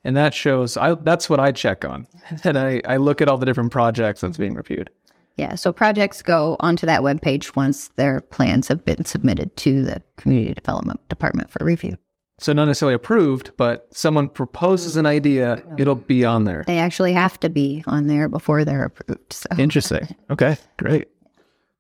And 0.06 0.16
that 0.18 0.34
shows, 0.34 0.76
I 0.78 0.96
that's 0.96 1.30
what 1.30 1.40
I 1.40 1.52
check 1.52 1.84
on. 1.86 2.08
And 2.44 2.58
I, 2.58 2.82
I 2.86 2.98
look 2.98 3.22
at 3.22 3.28
all 3.28 3.38
the 3.38 3.46
different 3.46 3.72
projects 3.72 4.22
that's 4.22 4.38
being 4.38 4.54
reviewed. 4.56 4.90
Yeah. 5.38 5.56
So 5.56 5.74
projects 5.74 6.22
go 6.22 6.58
onto 6.60 6.86
that 6.86 7.02
webpage 7.02 7.56
once 7.56 7.88
their 7.96 8.22
plans 8.22 8.68
have 8.68 8.86
been 8.86 9.04
submitted 9.06 9.56
to 9.58 9.84
the 9.84 10.02
community 10.18 10.54
development 10.54 11.00
department 11.10 11.50
for 11.50 11.64
review. 11.66 11.98
So 12.44 12.52
not 12.52 12.66
necessarily 12.66 12.96
approved, 12.96 13.52
but 13.56 13.88
someone 13.96 14.28
proposes 14.28 14.98
an 14.98 15.06
idea, 15.06 15.64
it'll 15.78 15.96
be 15.96 16.26
on 16.26 16.44
there. 16.44 16.66
They 16.68 16.78
actually 16.80 17.14
have 17.14 17.40
to 17.40 17.50
be 17.50 17.86
on 17.88 18.08
there 18.08 18.28
before 18.28 18.66
they're 18.66 18.84
approved. 18.84 19.32
So 19.32 19.48
Interesting. 19.58 20.14
Okay, 20.30 20.58
great. 20.78 21.08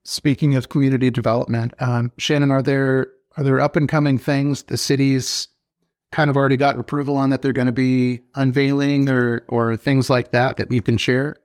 Speaking 0.03 0.55
of 0.55 0.69
community 0.69 1.09
development, 1.09 1.73
um, 1.79 2.13
Shannon, 2.17 2.49
are 2.49 2.61
there 2.61 3.09
are 3.35 3.43
there 3.43 3.59
up 3.59 3.75
and 3.75 3.89
coming 3.89 4.17
things 4.17 4.63
the 4.63 4.77
city's 4.77 5.49
kind 6.13 6.29
of 6.29 6.37
already 6.37 6.55
got 6.55 6.79
approval 6.79 7.17
on 7.17 7.29
that 7.31 7.41
they're 7.41 7.51
going 7.51 7.65
to 7.65 7.73
be 7.73 8.21
unveiling 8.35 9.09
or 9.09 9.43
or 9.49 9.75
things 9.75 10.09
like 10.09 10.31
that 10.31 10.55
that 10.55 10.71
you 10.71 10.81
can 10.81 10.97
share? 10.97 11.35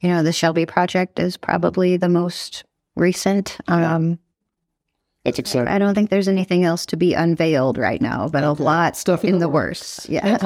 you 0.00 0.08
know, 0.08 0.22
the 0.22 0.32
Shelby 0.32 0.66
project 0.66 1.18
is 1.18 1.36
probably 1.36 1.96
the 1.96 2.08
most 2.08 2.64
recent. 2.94 3.58
Um, 3.68 4.18
That's 5.26 5.40
exciting. 5.40 5.68
I 5.68 5.78
don't 5.78 5.94
think 5.94 6.10
there's 6.10 6.28
anything 6.28 6.64
else 6.64 6.86
to 6.86 6.96
be 6.96 7.12
unveiled 7.12 7.78
right 7.78 8.00
now, 8.00 8.28
but 8.28 8.44
a 8.44 8.52
lot 8.52 8.96
Stuff 8.96 9.24
in 9.24 9.38
the 9.38 9.48
works. 9.48 10.06
Yeah. 10.08 10.24
yeah. 10.24 10.36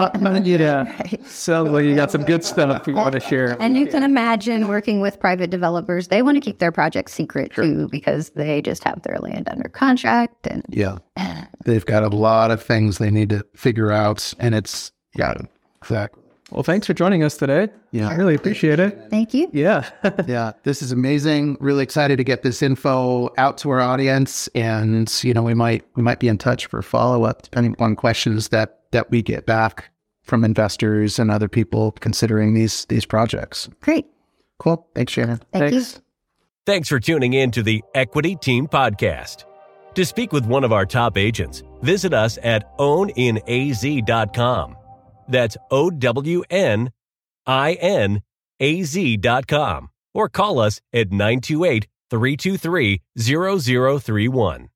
So 1.27 1.65
well, 1.65 1.83
you 1.83 1.95
got 1.95 2.11
some 2.11 2.25
good 2.25 2.45
stuff 2.45 2.87
you 2.87 2.95
want 2.95 3.13
to 3.13 3.21
share. 3.21 3.57
And 3.61 3.77
you 3.77 3.87
can 3.87 4.03
imagine 4.03 4.69
working 4.69 5.01
with 5.01 5.21
private 5.21 5.51
developers. 5.51 6.09
They 6.09 6.23
want 6.23 6.37
to 6.37 6.41
keep 6.41 6.59
their 6.59 6.73
projects 6.73 7.13
secret 7.13 7.53
too 7.55 7.89
because 7.89 8.31
they 8.31 8.63
just 8.63 8.85
have 8.85 9.03
their 9.03 9.19
land 9.19 9.49
under 9.49 9.69
contract. 9.69 10.47
And 10.47 10.65
Yeah, 10.69 10.99
they've 11.65 11.85
got 11.85 12.03
a 12.03 12.09
lot 12.09 12.51
of 12.51 12.63
things 12.63 12.99
they 12.99 13.11
need 13.11 13.29
to 13.31 13.45
figure 13.55 13.93
out, 13.93 14.33
and 14.39 14.55
it's 14.55 14.93
yeah, 15.15 15.35
exactly. 15.83 16.23
Well, 16.51 16.63
thanks 16.63 16.87
for 16.87 16.95
joining 16.95 17.23
us 17.23 17.37
today. 17.37 17.69
Yeah. 17.93 18.09
I 18.09 18.15
really 18.15 18.35
appreciate 18.35 18.81
it. 18.81 19.07
thank 19.09 19.33
you. 19.35 19.49
Yeah. 19.53 19.89
yeah, 20.27 20.53
this 20.65 20.83
is 20.83 20.93
amazing. 20.93 21.57
Really 21.61 21.83
excited 21.83 22.17
to 22.17 22.25
get 22.25 22.43
this 22.43 22.63
info 22.63 23.31
out 23.39 23.59
to 23.59 23.71
our 23.71 23.81
audience, 23.81 24.49
and 24.49 25.13
you 25.23 25.33
know, 25.35 25.43
we 25.43 25.55
might 25.55 25.85
we 25.95 26.03
might 26.03 26.19
be 26.19 26.29
in 26.29 26.39
touch 26.39 26.67
for 26.67 26.83
follow 26.83 27.25
up 27.25 27.43
depending 27.43 27.77
on 27.79 27.97
questions 27.97 28.49
that 28.49 28.81
that 28.91 29.11
we 29.11 29.23
get 29.23 29.47
back 29.47 29.91
from 30.23 30.45
investors 30.45 31.19
and 31.19 31.31
other 31.31 31.49
people 31.49 31.93
considering 31.93 32.55
these 32.55 32.85
these 32.87 33.05
projects. 33.07 33.69
Great. 33.81 34.07
Cool. 34.59 34.87
Thanks, 34.95 35.13
Shannon. 35.13 35.41
Thank 35.53 35.73
you. 35.73 35.81
thanks. 35.81 36.01
Thanks 36.67 36.89
for 36.89 37.01
tuning 37.01 37.33
in 37.33 37.51
to 37.53 37.63
the 37.63 37.83
Equity 37.95 38.37
Team 38.37 38.69
Podcast. 38.69 39.45
To 39.95 40.05
speak 40.05 40.33
with 40.33 40.47
one 40.47 40.63
of 40.63 40.73
our 40.73 40.87
top 40.87 41.19
agents, 41.19 41.63
visit 41.83 42.13
us 42.15 42.39
at 42.43 42.77
owninaz.com. 42.79 44.77
That's 45.31 45.57
O 45.71 45.91
W 45.91 46.43
N 46.51 46.91
I 47.47 47.73
N 47.75 48.23
A 48.61 48.83
Z.com. 48.83 49.89
Or 50.13 50.29
call 50.29 50.59
us 50.59 50.81
at 50.93 51.13
928 51.13 51.87
323 52.11 53.01
0031. 53.19 54.69